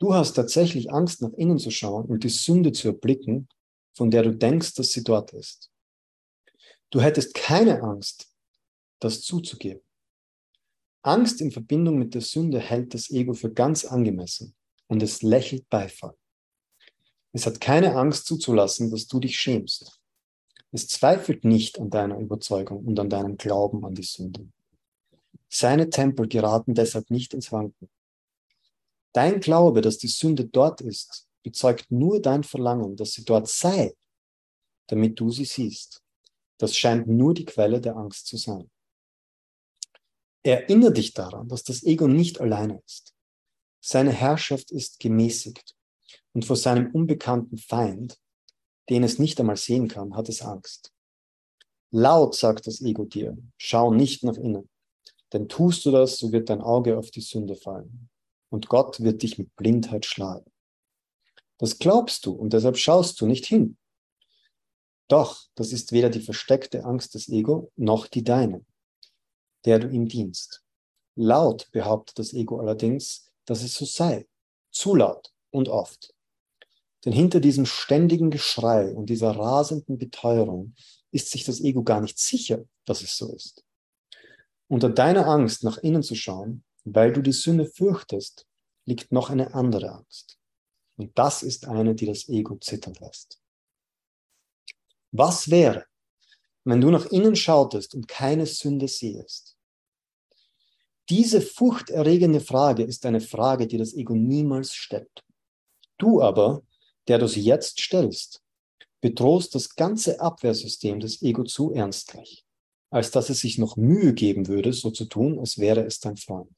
Du 0.00 0.14
hast 0.14 0.32
tatsächlich 0.32 0.90
Angst, 0.90 1.20
nach 1.20 1.32
innen 1.34 1.58
zu 1.58 1.70
schauen 1.70 2.06
und 2.06 2.24
die 2.24 2.30
Sünde 2.30 2.72
zu 2.72 2.88
erblicken, 2.88 3.48
von 3.92 4.10
der 4.10 4.22
du 4.22 4.34
denkst, 4.34 4.74
dass 4.74 4.92
sie 4.92 5.04
dort 5.04 5.34
ist. 5.34 5.70
Du 6.88 7.02
hättest 7.02 7.34
keine 7.34 7.82
Angst, 7.82 8.34
das 8.98 9.20
zuzugeben. 9.20 9.82
Angst 11.02 11.42
in 11.42 11.52
Verbindung 11.52 11.98
mit 11.98 12.14
der 12.14 12.22
Sünde 12.22 12.58
hält 12.58 12.94
das 12.94 13.10
Ego 13.10 13.34
für 13.34 13.52
ganz 13.52 13.84
angemessen 13.84 14.54
und 14.88 15.02
es 15.02 15.22
lächelt 15.22 15.68
Beifall. 15.68 16.16
Es 17.32 17.46
hat 17.46 17.60
keine 17.60 17.94
Angst 17.94 18.26
zuzulassen, 18.26 18.90
dass 18.90 19.06
du 19.06 19.20
dich 19.20 19.38
schämst. 19.38 20.00
Es 20.72 20.88
zweifelt 20.88 21.44
nicht 21.44 21.78
an 21.78 21.90
deiner 21.90 22.18
Überzeugung 22.18 22.84
und 22.86 22.98
an 22.98 23.10
deinem 23.10 23.36
Glauben 23.36 23.84
an 23.84 23.94
die 23.94 24.02
Sünde. 24.02 24.48
Seine 25.48 25.90
Tempel 25.90 26.26
geraten 26.26 26.74
deshalb 26.74 27.10
nicht 27.10 27.34
ins 27.34 27.52
Wanken. 27.52 27.90
Dein 29.12 29.40
Glaube, 29.40 29.80
dass 29.80 29.98
die 29.98 30.08
Sünde 30.08 30.44
dort 30.46 30.80
ist, 30.80 31.26
bezeugt 31.42 31.90
nur 31.90 32.20
dein 32.20 32.44
Verlangen, 32.44 32.96
dass 32.96 33.12
sie 33.12 33.24
dort 33.24 33.48
sei, 33.48 33.94
damit 34.86 35.18
du 35.18 35.30
sie 35.30 35.44
siehst. 35.44 36.02
Das 36.58 36.76
scheint 36.76 37.08
nur 37.08 37.34
die 37.34 37.44
Quelle 37.44 37.80
der 37.80 37.96
Angst 37.96 38.26
zu 38.26 38.36
sein. 38.36 38.70
Erinnere 40.42 40.92
dich 40.92 41.12
daran, 41.12 41.48
dass 41.48 41.64
das 41.64 41.82
Ego 41.82 42.06
nicht 42.06 42.40
alleine 42.40 42.80
ist. 42.86 43.14
Seine 43.82 44.12
Herrschaft 44.12 44.70
ist 44.70 45.00
gemäßigt 45.00 45.74
und 46.32 46.44
vor 46.44 46.56
seinem 46.56 46.92
unbekannten 46.92 47.58
Feind, 47.58 48.18
den 48.88 49.02
es 49.02 49.18
nicht 49.18 49.40
einmal 49.40 49.56
sehen 49.56 49.88
kann, 49.88 50.14
hat 50.14 50.28
es 50.28 50.42
Angst. 50.42 50.92
Laut 51.90 52.36
sagt 52.36 52.66
das 52.66 52.80
Ego 52.80 53.04
dir, 53.04 53.36
schau 53.56 53.92
nicht 53.92 54.22
nach 54.22 54.36
innen, 54.36 54.68
denn 55.32 55.48
tust 55.48 55.84
du 55.84 55.90
das, 55.90 56.18
so 56.18 56.30
wird 56.30 56.48
dein 56.48 56.60
Auge 56.60 56.96
auf 56.96 57.10
die 57.10 57.22
Sünde 57.22 57.56
fallen 57.56 58.09
und 58.50 58.68
Gott 58.68 59.00
wird 59.00 59.22
dich 59.22 59.38
mit 59.38 59.54
Blindheit 59.56 60.04
schlagen. 60.04 60.50
Das 61.58 61.78
glaubst 61.78 62.26
du 62.26 62.32
und 62.32 62.52
deshalb 62.52 62.76
schaust 62.76 63.20
du 63.20 63.26
nicht 63.26 63.46
hin. 63.46 63.78
Doch, 65.08 65.48
das 65.54 65.72
ist 65.72 65.92
weder 65.92 66.10
die 66.10 66.20
versteckte 66.20 66.84
Angst 66.84 67.14
des 67.14 67.28
Ego 67.28 67.72
noch 67.76 68.06
die 68.06 68.22
deine, 68.22 68.64
der 69.64 69.78
du 69.78 69.88
ihm 69.88 70.08
dienst. 70.08 70.62
Laut 71.16 71.68
behauptet 71.72 72.18
das 72.18 72.32
Ego 72.32 72.60
allerdings, 72.60 73.30
dass 73.44 73.62
es 73.62 73.74
so 73.74 73.84
sei, 73.84 74.28
zu 74.70 74.94
laut 74.94 75.32
und 75.50 75.68
oft. 75.68 76.14
Denn 77.04 77.12
hinter 77.12 77.40
diesem 77.40 77.66
ständigen 77.66 78.30
Geschrei 78.30 78.92
und 78.92 79.06
dieser 79.06 79.32
rasenden 79.32 79.98
Beteuerung 79.98 80.74
ist 81.10 81.30
sich 81.30 81.44
das 81.44 81.60
Ego 81.60 81.82
gar 81.82 82.00
nicht 82.00 82.18
sicher, 82.18 82.64
dass 82.84 83.02
es 83.02 83.16
so 83.16 83.32
ist. 83.32 83.64
Unter 84.68 84.88
deiner 84.88 85.26
Angst, 85.26 85.64
nach 85.64 85.78
innen 85.78 86.02
zu 86.02 86.14
schauen, 86.14 86.62
weil 86.84 87.12
du 87.12 87.22
die 87.22 87.32
Sünde 87.32 87.66
fürchtest, 87.66 88.46
liegt 88.86 89.12
noch 89.12 89.30
eine 89.30 89.54
andere 89.54 89.92
Angst. 89.92 90.38
Und 90.96 91.16
das 91.18 91.42
ist 91.42 91.66
eine, 91.66 91.94
die 91.94 92.06
das 92.06 92.28
Ego 92.28 92.56
zittern 92.56 92.94
lässt. 93.00 93.40
Was 95.12 95.50
wäre, 95.50 95.86
wenn 96.64 96.80
du 96.80 96.90
nach 96.90 97.06
innen 97.06 97.36
schautest 97.36 97.94
und 97.94 98.06
keine 98.06 98.46
Sünde 98.46 98.86
siehst? 98.86 99.56
Diese 101.08 101.40
furchterregende 101.40 102.40
Frage 102.40 102.84
ist 102.84 103.04
eine 103.04 103.20
Frage, 103.20 103.66
die 103.66 103.78
das 103.78 103.94
Ego 103.94 104.14
niemals 104.14 104.74
stellt. 104.74 105.24
Du 105.98 106.22
aber, 106.22 106.62
der 107.08 107.18
du 107.18 107.26
sie 107.26 107.42
jetzt 107.42 107.80
stellst, 107.80 108.42
bedrohst 109.00 109.54
das 109.54 109.74
ganze 109.74 110.20
Abwehrsystem 110.20 111.00
des 111.00 111.22
Ego 111.22 111.44
zu 111.44 111.72
ernstlich, 111.72 112.44
als 112.90 113.10
dass 113.10 113.30
es 113.30 113.40
sich 113.40 113.58
noch 113.58 113.76
Mühe 113.76 114.14
geben 114.14 114.46
würde, 114.46 114.72
so 114.72 114.90
zu 114.90 115.06
tun, 115.06 115.38
als 115.38 115.58
wäre 115.58 115.84
es 115.84 115.98
dein 115.98 116.16
Freund. 116.16 116.50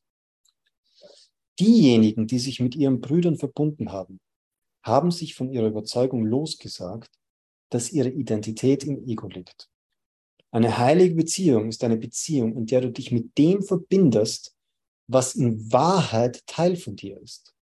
Diejenigen, 1.61 2.26
die 2.26 2.38
sich 2.38 2.61
mit 2.61 2.74
ihren 2.74 3.00
Brüdern 3.00 3.36
verbunden 3.36 3.92
haben, 3.92 4.20
haben 4.82 5.11
sich 5.11 5.34
von 5.34 5.50
ihrer 5.50 5.68
Überzeugung 5.68 6.24
losgesagt, 6.24 7.11
dass 7.70 7.92
ihre 7.92 8.09
Identität 8.09 8.84
im 8.84 9.07
Ego 9.07 9.28
liegt. 9.28 9.68
Eine 10.50 10.76
heilige 10.76 11.14
Beziehung 11.14 11.68
ist 11.68 11.82
eine 11.84 11.96
Beziehung, 11.96 12.57
in 12.57 12.66
der 12.66 12.82
du 12.82 12.90
dich 12.90 13.11
mit 13.11 13.38
dem 13.38 13.62
verbindest, 13.62 14.55
was 15.07 15.34
in 15.34 15.72
Wahrheit 15.72 16.46
Teil 16.46 16.76
von 16.76 16.96
dir 16.96 17.20
ist. 17.20 17.55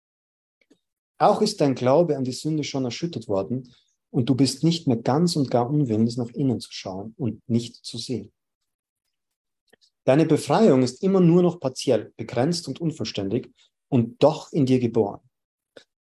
Auch 1.19 1.41
ist 1.41 1.61
dein 1.61 1.75
Glaube 1.75 2.17
an 2.17 2.23
die 2.23 2.31
Sünde 2.31 2.63
schon 2.63 2.85
erschüttert 2.85 3.27
worden 3.27 3.73
und 4.09 4.29
du 4.29 4.35
bist 4.35 4.63
nicht 4.63 4.87
mehr 4.87 4.97
ganz 4.97 5.35
und 5.35 5.51
gar 5.51 5.69
unwillig, 5.69 6.17
nach 6.17 6.29
innen 6.29 6.59
zu 6.59 6.71
schauen 6.71 7.13
und 7.17 7.47
nicht 7.47 7.75
zu 7.75 7.97
sehen. 7.97 8.31
Deine 10.05 10.25
Befreiung 10.25 10.81
ist 10.81 11.03
immer 11.03 11.19
nur 11.19 11.43
noch 11.43 11.59
partiell, 11.59 12.13
begrenzt 12.17 12.67
und 12.67 12.81
unvollständig 12.81 13.51
und 13.89 14.23
doch 14.23 14.51
in 14.53 14.65
dir 14.65 14.79
geboren. 14.79 15.19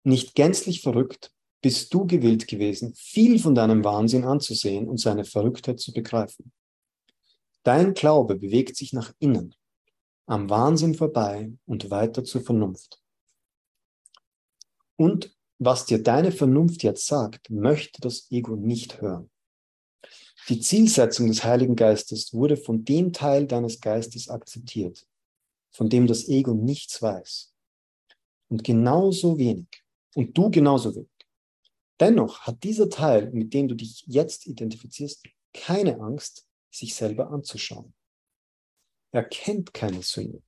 Nicht 0.03 0.35
gänzlich 0.35 0.81
verrückt, 0.81 1.31
bist 1.61 1.93
du 1.93 2.05
gewillt 2.05 2.47
gewesen, 2.47 2.93
viel 2.95 3.39
von 3.39 3.55
deinem 3.55 3.83
Wahnsinn 3.83 4.23
anzusehen 4.23 4.87
und 4.87 4.99
seine 4.99 5.25
Verrücktheit 5.25 5.79
zu 5.79 5.93
begreifen. 5.93 6.51
Dein 7.63 7.95
Glaube 7.95 8.35
bewegt 8.35 8.75
sich 8.75 8.93
nach 8.93 9.13
innen, 9.17 9.55
am 10.27 10.49
Wahnsinn 10.49 10.93
vorbei 10.93 11.51
und 11.65 11.89
weiter 11.89 12.23
zur 12.23 12.41
Vernunft. 12.41 13.01
Und 14.95 15.35
was 15.57 15.85
dir 15.85 16.03
deine 16.03 16.31
Vernunft 16.31 16.83
jetzt 16.83 17.07
sagt, 17.07 17.49
möchte 17.49 18.01
das 18.01 18.29
Ego 18.29 18.55
nicht 18.55 19.01
hören. 19.01 19.31
Die 20.49 20.59
Zielsetzung 20.59 21.27
des 21.27 21.43
Heiligen 21.43 21.75
Geistes 21.75 22.31
wurde 22.33 22.57
von 22.57 22.85
dem 22.85 23.11
Teil 23.11 23.47
deines 23.47 23.79
Geistes 23.81 24.29
akzeptiert, 24.29 25.07
von 25.71 25.89
dem 25.89 26.05
das 26.05 26.27
Ego 26.27 26.53
nichts 26.53 27.01
weiß. 27.01 27.54
Und 28.49 28.63
genauso 28.63 29.37
wenig, 29.37 29.67
und 30.15 30.37
du 30.37 30.49
genauso 30.49 30.95
wenig. 30.95 31.09
Dennoch 31.99 32.41
hat 32.41 32.63
dieser 32.63 32.89
Teil, 32.89 33.31
mit 33.31 33.53
dem 33.53 33.67
du 33.67 33.75
dich 33.75 34.03
jetzt 34.07 34.47
identifizierst, 34.47 35.23
keine 35.53 35.99
Angst, 35.99 36.45
sich 36.69 36.93
selber 36.93 37.31
anzuschauen. 37.31 37.93
Er 39.11 39.23
kennt 39.23 39.73
keine 39.73 40.03
Sünde. 40.03 40.41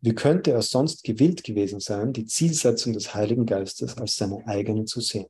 Wie 0.00 0.14
könnte 0.14 0.50
er 0.50 0.62
sonst 0.62 1.04
gewillt 1.04 1.44
gewesen 1.44 1.78
sein, 1.78 2.12
die 2.12 2.26
Zielsetzung 2.26 2.94
des 2.94 3.14
Heiligen 3.14 3.46
Geistes 3.46 3.96
als 3.98 4.16
seine 4.16 4.44
eigene 4.46 4.86
zu 4.86 5.00
sehen? 5.00 5.28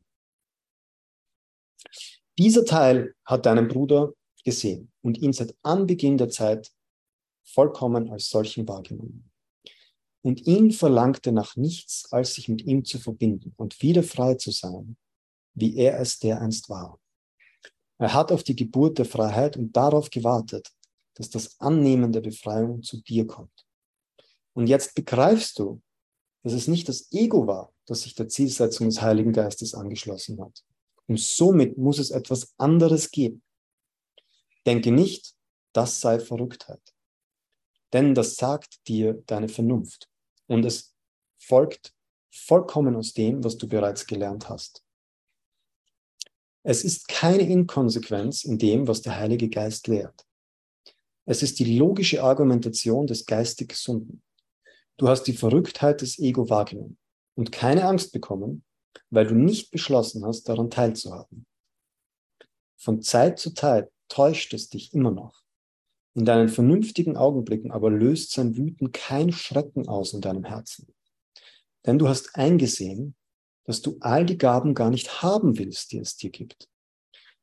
Dieser 2.38 2.64
Teil 2.64 3.14
hat 3.24 3.44
deinen 3.44 3.68
Bruder 3.68 4.14
gesehen 4.44 4.90
und 5.02 5.18
ihn 5.18 5.32
seit 5.32 5.54
Anbeginn 5.62 6.16
der 6.16 6.30
Zeit 6.30 6.72
vollkommen 7.44 8.10
als 8.10 8.30
solchen 8.30 8.66
wahrgenommen. 8.66 9.31
Und 10.22 10.46
ihn 10.46 10.70
verlangte 10.70 11.32
nach 11.32 11.56
nichts, 11.56 12.06
als 12.12 12.34
sich 12.34 12.48
mit 12.48 12.62
ihm 12.62 12.84
zu 12.84 12.98
verbinden 12.98 13.52
und 13.56 13.82
wieder 13.82 14.02
frei 14.02 14.34
zu 14.34 14.52
sein, 14.52 14.96
wie 15.54 15.76
er 15.76 15.98
es 15.98 16.18
dereinst 16.18 16.68
war. 16.68 17.00
Er 17.98 18.14
hat 18.14 18.32
auf 18.32 18.42
die 18.42 18.56
Geburt 18.56 18.98
der 18.98 19.04
Freiheit 19.04 19.56
und 19.56 19.76
darauf 19.76 20.10
gewartet, 20.10 20.72
dass 21.14 21.30
das 21.30 21.60
Annehmen 21.60 22.12
der 22.12 22.20
Befreiung 22.20 22.82
zu 22.82 23.00
dir 23.02 23.26
kommt. 23.26 23.66
Und 24.54 24.66
jetzt 24.66 24.94
begreifst 24.94 25.58
du, 25.58 25.80
dass 26.42 26.52
es 26.52 26.68
nicht 26.68 26.88
das 26.88 27.12
Ego 27.12 27.46
war, 27.46 27.72
das 27.86 28.02
sich 28.02 28.14
der 28.14 28.28
Zielsetzung 28.28 28.88
des 28.88 29.00
Heiligen 29.00 29.32
Geistes 29.32 29.74
angeschlossen 29.74 30.40
hat. 30.40 30.64
Und 31.06 31.20
somit 31.20 31.78
muss 31.78 31.98
es 31.98 32.10
etwas 32.10 32.54
anderes 32.58 33.10
geben. 33.10 33.42
Denke 34.66 34.92
nicht, 34.92 35.34
das 35.72 36.00
sei 36.00 36.18
Verrücktheit. 36.20 36.82
Denn 37.92 38.14
das 38.14 38.36
sagt 38.36 38.86
dir 38.88 39.22
deine 39.26 39.48
Vernunft. 39.48 40.08
Und 40.46 40.64
es 40.64 40.94
folgt 41.38 41.94
vollkommen 42.30 42.96
aus 42.96 43.12
dem, 43.12 43.44
was 43.44 43.56
du 43.56 43.68
bereits 43.68 44.06
gelernt 44.06 44.48
hast. 44.48 44.84
Es 46.64 46.84
ist 46.84 47.08
keine 47.08 47.42
Inkonsequenz 47.42 48.44
in 48.44 48.58
dem, 48.58 48.86
was 48.86 49.02
der 49.02 49.16
Heilige 49.16 49.48
Geist 49.48 49.88
lehrt. 49.88 50.26
Es 51.24 51.42
ist 51.42 51.58
die 51.58 51.76
logische 51.76 52.22
Argumentation 52.22 53.06
des 53.06 53.26
geistig 53.26 53.70
Gesunden. 53.70 54.22
Du 54.96 55.08
hast 55.08 55.24
die 55.24 55.32
Verrücktheit 55.32 56.00
des 56.00 56.18
Ego 56.18 56.48
wahrgenommen 56.48 56.98
und 57.34 57.52
keine 57.52 57.84
Angst 57.84 58.12
bekommen, 58.12 58.64
weil 59.10 59.26
du 59.26 59.34
nicht 59.34 59.70
beschlossen 59.70 60.24
hast, 60.24 60.48
daran 60.48 60.70
teilzuhaben. 60.70 61.46
Von 62.76 63.02
Zeit 63.02 63.38
zu 63.38 63.52
Zeit 63.54 63.90
täuscht 64.08 64.54
es 64.54 64.68
dich 64.68 64.92
immer 64.92 65.10
noch. 65.10 65.42
In 66.14 66.24
deinen 66.24 66.48
vernünftigen 66.48 67.16
Augenblicken 67.16 67.70
aber 67.70 67.90
löst 67.90 68.32
sein 68.32 68.56
Wüten 68.56 68.92
kein 68.92 69.32
Schrecken 69.32 69.88
aus 69.88 70.12
in 70.12 70.20
deinem 70.20 70.44
Herzen. 70.44 70.92
Denn 71.86 71.98
du 71.98 72.08
hast 72.08 72.36
eingesehen, 72.36 73.14
dass 73.64 73.80
du 73.80 73.96
all 74.00 74.26
die 74.26 74.38
Gaben 74.38 74.74
gar 74.74 74.90
nicht 74.90 75.22
haben 75.22 75.58
willst, 75.58 75.92
die 75.92 75.98
es 75.98 76.16
dir 76.16 76.30
gibt. 76.30 76.68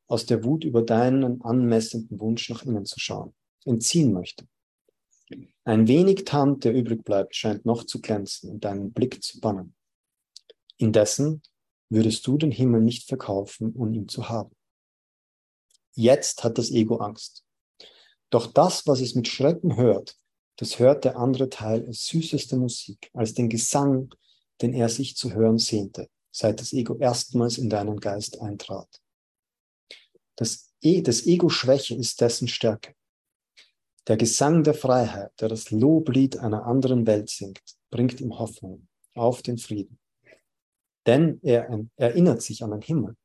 Aus 0.08 0.26
der 0.26 0.44
Wut 0.44 0.64
über 0.64 0.82
deinen 0.82 1.42
anmessenden 1.42 2.20
Wunsch 2.20 2.50
nach 2.50 2.64
innen 2.64 2.86
zu 2.86 3.00
schauen, 3.00 3.34
entziehen 3.66 4.14
möchte. 4.14 4.48
Ein 5.64 5.88
wenig 5.88 6.26
Tand, 6.26 6.64
der 6.64 6.74
übrig 6.74 7.04
bleibt, 7.04 7.36
scheint 7.36 7.66
noch 7.66 7.84
zu 7.84 8.02
glänzen 8.02 8.50
und 8.50 8.66
deinen 8.66 8.92
Blick 8.92 9.24
zu 9.24 9.40
bannen. 9.40 9.76
Indessen 10.78 11.42
würdest 11.90 12.26
du 12.26 12.38
den 12.38 12.52
Himmel 12.52 12.82
nicht 12.82 13.08
verkaufen, 13.08 13.74
um 13.74 13.94
ihn 13.94 14.08
zu 14.08 14.30
haben. 14.30 14.56
Jetzt 15.94 16.44
hat 16.44 16.58
das 16.58 16.72
Ego 16.72 16.98
Angst. 16.98 17.44
Doch 18.30 18.48
das, 18.48 18.86
was 18.86 19.02
es 19.02 19.16
mit 19.16 19.28
Schrecken 19.28 19.76
hört, 19.76 20.18
das 20.58 20.78
hört 20.78 21.06
der 21.06 21.18
andere 21.18 21.50
Teil 21.50 21.86
als 21.86 22.06
süßeste 22.06 22.58
Musik, 22.58 23.10
als 23.14 23.34
den 23.34 23.50
Gesang, 23.50 24.14
den 24.62 24.74
er 24.74 24.90
sich 24.90 25.16
zu 25.16 25.34
hören 25.34 25.58
sehnte, 25.58 26.10
seit 26.32 26.60
das 26.60 26.74
Ego 26.74 26.98
erstmals 26.98 27.58
in 27.58 27.70
deinen 27.70 28.00
Geist 28.00 28.42
eintrat. 28.42 29.02
Das, 30.36 30.74
e 30.82 31.02
das 31.02 31.26
Ego 31.26 31.50
Schwäche 31.50 31.96
ist 31.96 32.22
dessen 32.22 32.48
Stärke. 32.48 32.94
Der 34.08 34.18
Gesang 34.18 34.64
der 34.64 34.74
Freiheit, 34.74 35.32
der 35.40 35.50
das 35.50 35.72
Loblied 35.72 36.38
einer 36.38 36.66
anderen 36.66 37.06
Welt 37.06 37.30
singt, 37.30 37.62
bringt 37.90 38.20
ihm 38.20 38.38
Hoffnung 38.38 38.88
auf 39.14 39.42
den 39.42 39.58
Frieden. 39.58 40.00
Denn 41.06 41.40
er 41.42 41.86
erinnert 41.96 42.42
sich 42.42 42.64
an 42.64 42.72
den 42.72 42.82
Himmel. 42.82 43.16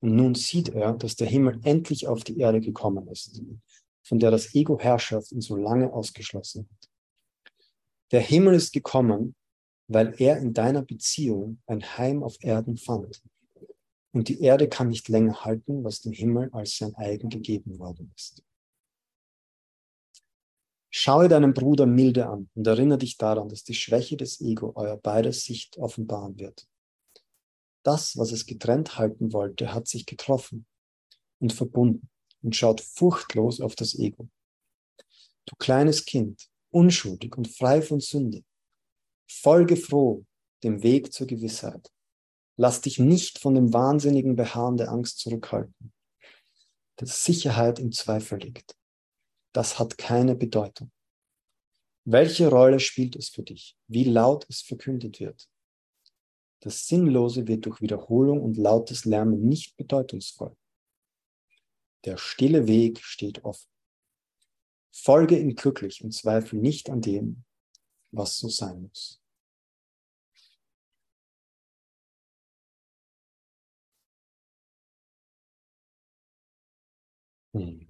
Und 0.00 0.16
nun 0.16 0.34
sieht 0.34 0.68
er, 0.68 0.92
dass 0.92 1.16
der 1.16 1.26
Himmel 1.26 1.60
endlich 1.64 2.06
auf 2.06 2.24
die 2.24 2.38
Erde 2.38 2.60
gekommen 2.60 3.08
ist, 3.08 3.40
von 4.04 4.18
der 4.18 4.30
das 4.30 4.54
Ego 4.54 4.78
Herrschaft 4.78 5.32
ihn 5.32 5.40
so 5.40 5.56
lange 5.56 5.92
ausgeschlossen 5.92 6.68
hat. 6.70 6.90
Der 8.12 8.20
Himmel 8.20 8.54
ist 8.54 8.72
gekommen, 8.72 9.34
weil 9.88 10.14
er 10.18 10.38
in 10.38 10.52
deiner 10.52 10.82
Beziehung 10.82 11.60
ein 11.66 11.82
Heim 11.82 12.22
auf 12.22 12.36
Erden 12.40 12.76
fand. 12.76 13.22
Und 14.12 14.28
die 14.28 14.40
Erde 14.40 14.68
kann 14.68 14.88
nicht 14.88 15.08
länger 15.08 15.44
halten, 15.44 15.82
was 15.82 16.00
dem 16.00 16.12
Himmel 16.12 16.50
als 16.52 16.76
sein 16.76 16.94
eigen 16.94 17.30
gegeben 17.30 17.78
worden 17.78 18.12
ist. 18.14 18.44
Schaue 20.90 21.28
deinen 21.28 21.54
Bruder 21.54 21.86
milde 21.86 22.28
an 22.28 22.48
und 22.54 22.66
erinnere 22.66 22.98
dich 22.98 23.16
daran, 23.16 23.48
dass 23.48 23.64
die 23.64 23.74
Schwäche 23.74 24.16
des 24.16 24.40
Ego 24.40 24.72
euer 24.76 24.96
beider 24.96 25.32
Sicht 25.32 25.76
offenbaren 25.78 26.38
wird. 26.38 26.68
Das, 27.82 28.16
was 28.16 28.30
es 28.30 28.46
getrennt 28.46 28.96
halten 28.96 29.32
wollte, 29.32 29.74
hat 29.74 29.88
sich 29.88 30.06
getroffen 30.06 30.66
und 31.40 31.52
verbunden 31.52 32.08
und 32.44 32.54
schaut 32.54 32.80
furchtlos 32.80 33.60
auf 33.60 33.74
das 33.74 33.98
Ego. 33.98 34.28
Du 35.46 35.56
kleines 35.58 36.04
Kind, 36.04 36.48
unschuldig 36.70 37.36
und 37.36 37.48
frei 37.48 37.82
von 37.82 38.00
Sünde, 38.00 38.44
Folge 39.26 39.76
froh 39.76 40.24
dem 40.62 40.82
Weg 40.82 41.12
zur 41.12 41.26
Gewissheit. 41.26 41.90
Lass 42.56 42.80
dich 42.80 42.98
nicht 42.98 43.38
von 43.38 43.54
dem 43.54 43.72
wahnsinnigen 43.72 44.36
Beharren 44.36 44.76
der 44.76 44.90
Angst 44.90 45.18
zurückhalten, 45.18 45.92
das 46.96 47.24
Sicherheit 47.24 47.78
im 47.78 47.90
Zweifel 47.90 48.38
liegt. 48.38 48.76
Das 49.52 49.78
hat 49.78 49.98
keine 49.98 50.36
Bedeutung. 50.36 50.92
Welche 52.04 52.48
Rolle 52.48 52.80
spielt 52.80 53.16
es 53.16 53.30
für 53.30 53.42
dich? 53.42 53.76
Wie 53.88 54.04
laut 54.04 54.46
es 54.48 54.60
verkündet 54.60 55.20
wird? 55.20 55.48
Das 56.60 56.86
Sinnlose 56.86 57.46
wird 57.46 57.66
durch 57.66 57.80
Wiederholung 57.80 58.40
und 58.40 58.56
lautes 58.56 59.04
Lärmen 59.04 59.40
nicht 59.42 59.76
bedeutungsvoll. 59.76 60.54
Der 62.04 62.18
stille 62.18 62.66
Weg 62.66 63.00
steht 63.02 63.44
offen. 63.44 63.70
Folge 64.92 65.38
ihm 65.38 65.54
glücklich 65.54 66.04
und 66.04 66.12
zweifle 66.12 66.58
nicht 66.58 66.90
an 66.90 67.00
dem, 67.00 67.44
was 68.12 68.38
so 68.38 68.48
sein 68.48 68.82
muss. 68.82 69.20
Hm. 77.54 77.86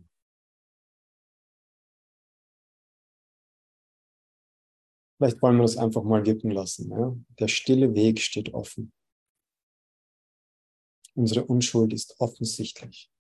Vielleicht 5.17 5.41
wollen 5.41 5.57
wir 5.57 5.63
das 5.63 5.77
einfach 5.77 6.03
mal 6.03 6.25
wirken 6.27 6.51
lassen. 6.51 6.91
Ja? 6.91 7.17
Der 7.39 7.49
stille 7.49 7.95
Weg 7.95 8.21
steht 8.21 8.53
offen. 8.53 8.93
Unsere 11.15 11.45
Unschuld 11.45 11.93
ist 11.93 12.21
offensichtlich. 12.21 13.14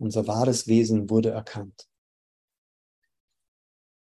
Unser 0.00 0.26
wahres 0.26 0.66
Wesen 0.66 1.10
wurde 1.10 1.30
erkannt. 1.30 1.86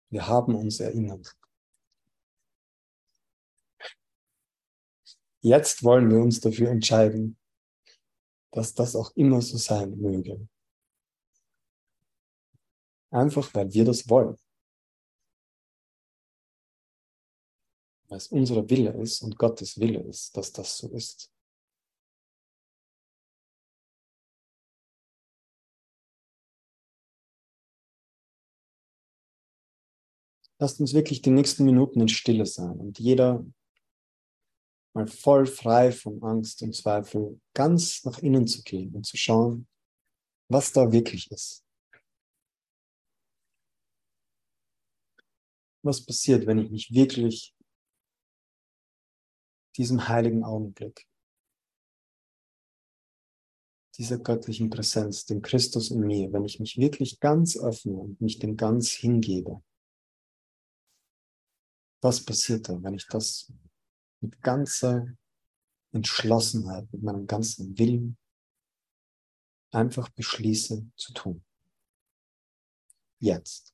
Wir 0.09 0.27
haben 0.27 0.55
uns 0.55 0.79
erinnert. 0.79 1.37
Jetzt 5.41 5.83
wollen 5.83 6.09
wir 6.09 6.19
uns 6.19 6.39
dafür 6.39 6.71
entscheiden, 6.71 7.37
dass 8.51 8.73
das 8.73 8.95
auch 8.95 9.11
immer 9.15 9.41
so 9.41 9.57
sein 9.57 9.95
möge. 9.99 10.47
Einfach 13.11 13.53
weil 13.53 13.71
wir 13.71 13.85
das 13.85 14.09
wollen. 14.09 14.37
weil 18.13 18.17
es 18.17 18.27
unser 18.27 18.69
Wille 18.69 18.91
ist 19.01 19.23
und 19.23 19.39
Gottes 19.39 19.79
Wille 19.79 19.99
ist, 20.03 20.37
dass 20.37 20.51
das 20.51 20.77
so 20.77 20.87
ist. 20.89 21.32
Lasst 30.63 30.79
uns 30.79 30.93
wirklich 30.93 31.21
die 31.21 31.29
nächsten 31.29 31.65
Minuten 31.65 31.99
in 31.99 32.07
Stille 32.07 32.45
sein 32.45 32.79
und 32.79 32.97
jeder 32.97 33.45
mal 34.95 35.07
voll 35.07 35.45
frei 35.45 35.91
von 35.91 36.23
Angst 36.23 36.61
und 36.61 36.73
Zweifel 36.73 37.41
ganz 37.53 38.05
nach 38.05 38.19
innen 38.19 38.47
zu 38.47 38.63
gehen 38.63 38.95
und 38.95 39.05
zu 39.05 39.17
schauen, 39.17 39.67
was 40.47 40.71
da 40.71 40.93
wirklich 40.93 41.29
ist. 41.31 41.65
Was 45.83 46.05
passiert, 46.05 46.47
wenn 46.47 46.59
ich 46.59 46.71
mich 46.71 46.93
wirklich 46.93 47.53
diesem 49.75 50.07
heiligen 50.07 50.45
Augenblick, 50.45 51.05
dieser 53.97 54.17
göttlichen 54.17 54.69
Präsenz, 54.69 55.25
dem 55.25 55.41
Christus 55.41 55.91
in 55.91 55.99
mir, 55.99 56.31
wenn 56.31 56.45
ich 56.45 56.61
mich 56.61 56.77
wirklich 56.77 57.19
ganz 57.19 57.57
öffne 57.57 57.95
und 57.95 58.21
mich 58.21 58.39
dem 58.39 58.55
ganz 58.55 58.91
hingebe, 58.91 59.61
was 62.03 62.23
passiert 62.23 62.67
da, 62.67 62.81
wenn 62.83 62.93
ich 62.93 63.07
das 63.07 63.51
mit 64.19 64.41
ganzer 64.41 65.07
Entschlossenheit, 65.91 66.91
mit 66.91 67.03
meinem 67.03 67.27
ganzen 67.27 67.77
Willen 67.77 68.17
einfach 69.71 70.09
beschließe 70.09 70.85
zu 70.95 71.13
tun. 71.13 71.43
Jetzt. 73.19 73.72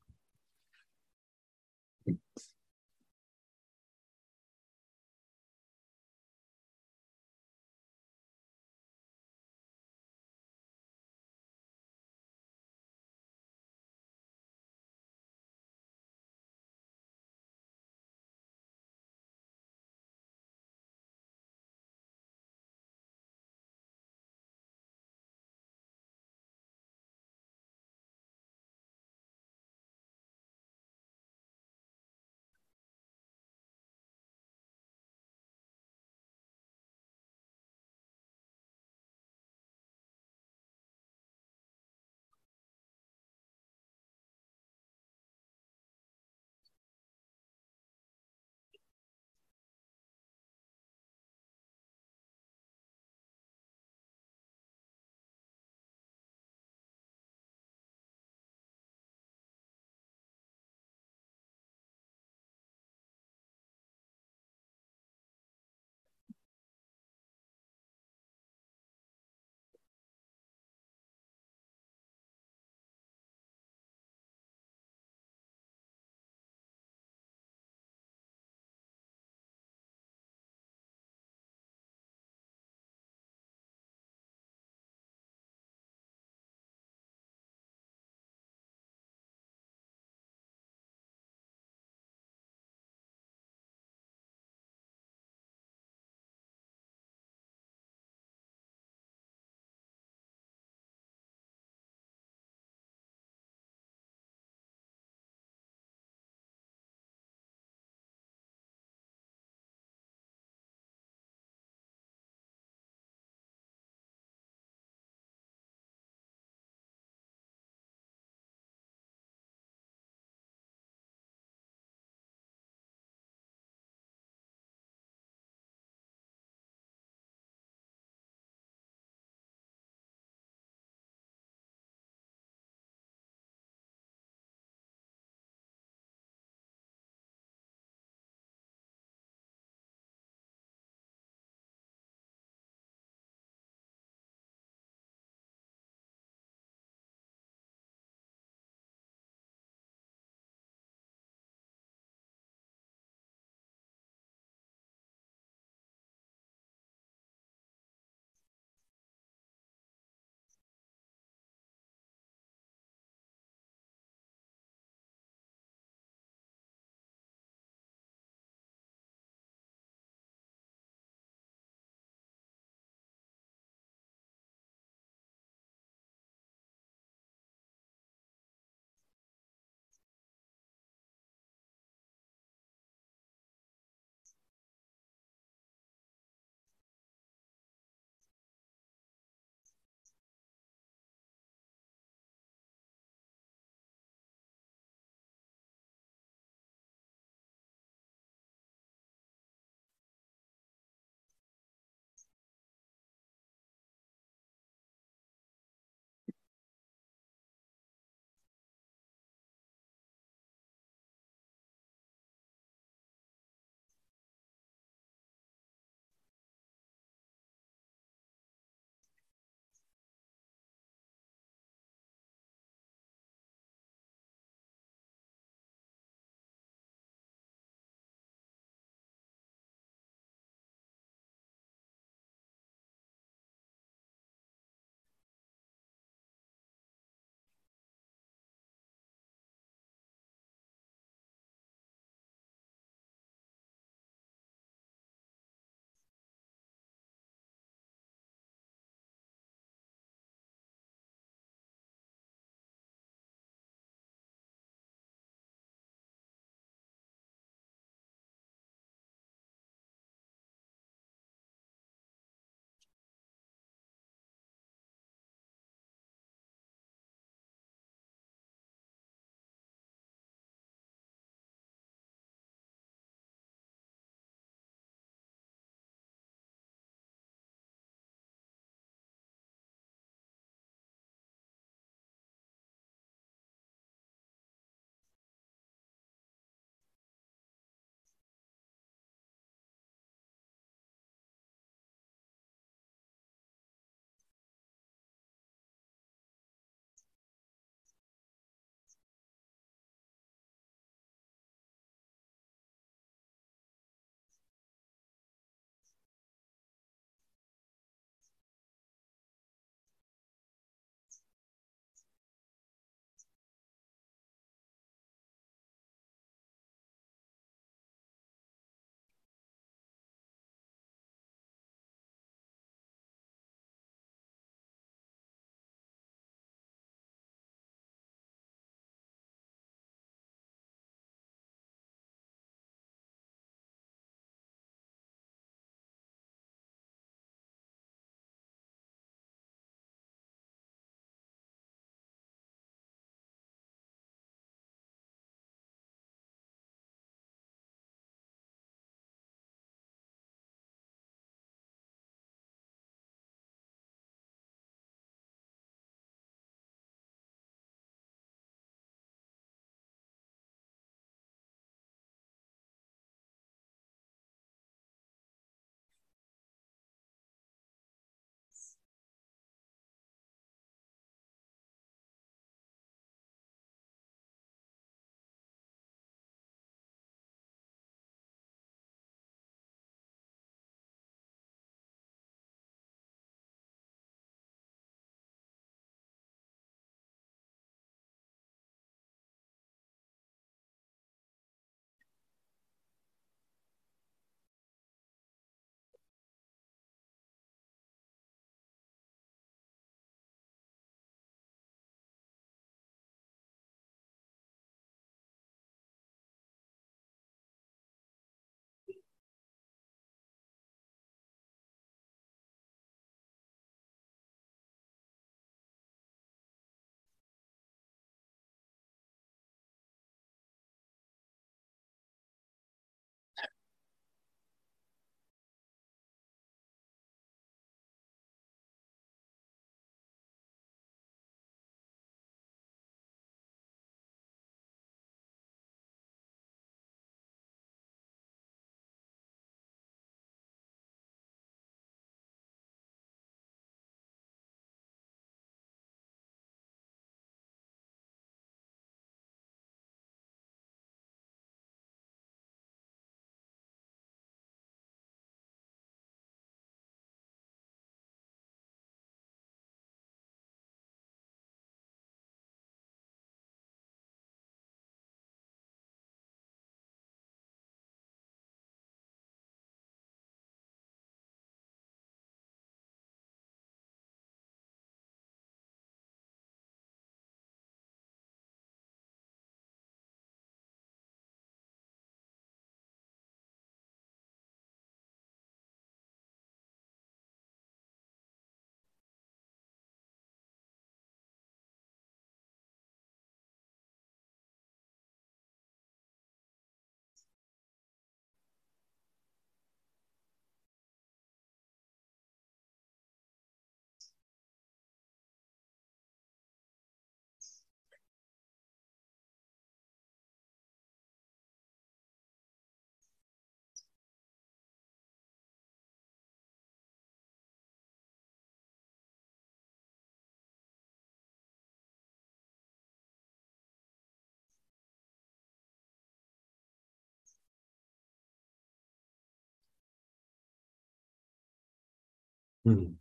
Hm. 532.65 532.99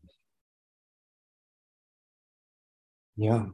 Ja. 3.17 3.53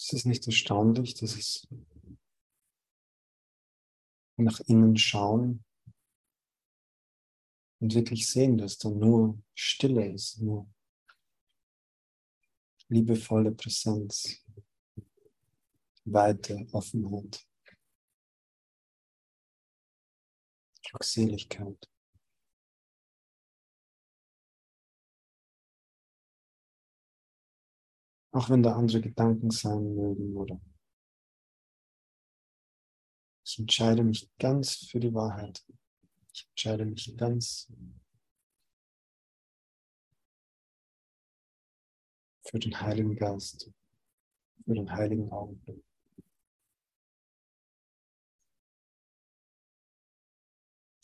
Es 0.00 0.12
ist 0.12 0.26
nicht 0.26 0.46
erstaunlich, 0.46 1.14
dass 1.14 1.36
es 1.36 1.66
nach 4.38 4.60
innen 4.60 4.96
schauen 4.96 5.64
und 7.80 7.94
wirklich 7.94 8.28
sehen, 8.28 8.58
dass 8.58 8.78
da 8.78 8.88
nur 8.90 9.38
Stille 9.54 10.12
ist, 10.12 10.40
nur 10.40 10.68
liebevolle 12.88 13.52
Präsenz, 13.52 14.44
Weite, 16.04 16.66
Offenheit, 16.72 17.47
Glückseligkeit. 20.88 21.90
Auch 28.32 28.50
wenn 28.50 28.62
da 28.62 28.76
andere 28.76 29.00
Gedanken 29.00 29.50
sein 29.50 29.94
mögen 29.94 30.36
oder 30.36 30.60
ich 33.44 33.58
entscheide 33.58 34.04
mich 34.04 34.30
ganz 34.38 34.86
für 34.86 35.00
die 35.00 35.12
Wahrheit. 35.14 35.64
Ich 36.32 36.46
entscheide 36.50 36.84
mich 36.84 37.16
ganz 37.16 37.72
für 42.44 42.58
den 42.58 42.78
Heiligen 42.80 43.16
Geist, 43.16 43.70
für 44.64 44.74
den 44.74 44.90
heiligen 44.90 45.32
Augenblick. 45.32 45.87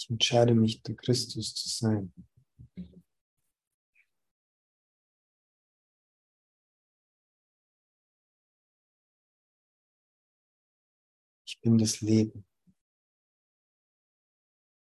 Ich 0.05 0.11
entscheide 0.11 0.55
mich, 0.55 0.83
der 0.83 0.97
Christus 0.97 1.55
zu 1.55 1.67
sein. 1.67 2.13
Ich 11.47 11.59
bin 11.63 11.79
das 11.79 12.03
Leben. 12.03 12.47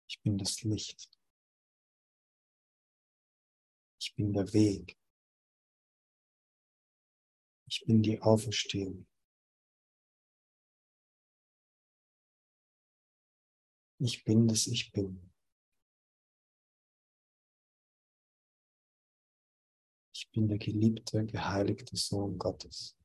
Ich 0.10 0.22
bin 0.24 0.38
das 0.38 0.62
Licht. 0.64 1.10
Ich 4.02 4.14
bin 4.14 4.34
der 4.34 4.52
Weg. 4.52 5.00
Ich 7.70 7.86
bin 7.86 8.04
die 8.04 8.22
Auferstehung. 8.22 9.08
Ich 14.00 14.24
bin 14.24 14.48
das 14.48 14.68
Ich 14.68 14.92
bin. 14.92 15.32
Ich 20.14 20.30
bin 20.32 20.48
der 20.48 20.58
geliebte, 20.58 21.26
geheiligte 21.26 21.96
Sohn 21.96 22.38
Gottes. 22.38 22.97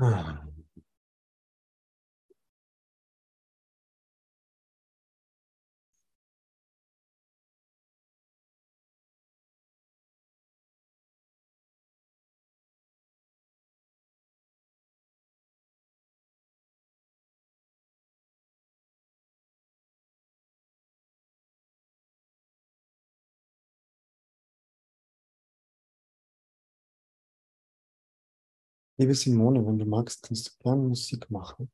Ah. 0.00 0.47
Liebe 28.98 29.14
Simone, 29.14 29.64
wenn 29.66 29.78
du 29.78 29.86
magst, 29.86 30.22
kannst 30.24 30.48
du 30.48 30.62
gerne 30.62 30.82
Musik 30.82 31.30
machen. 31.30 31.70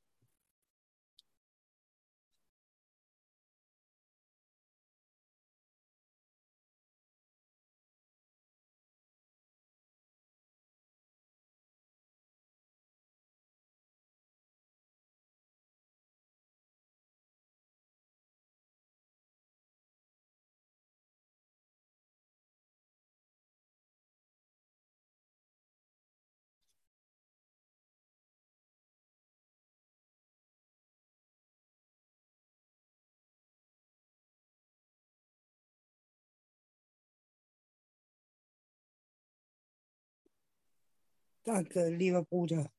Danke, 41.46 41.88
lieber 41.90 42.22
Bruder. 42.24 42.70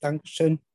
Dankeschön. 0.00 0.60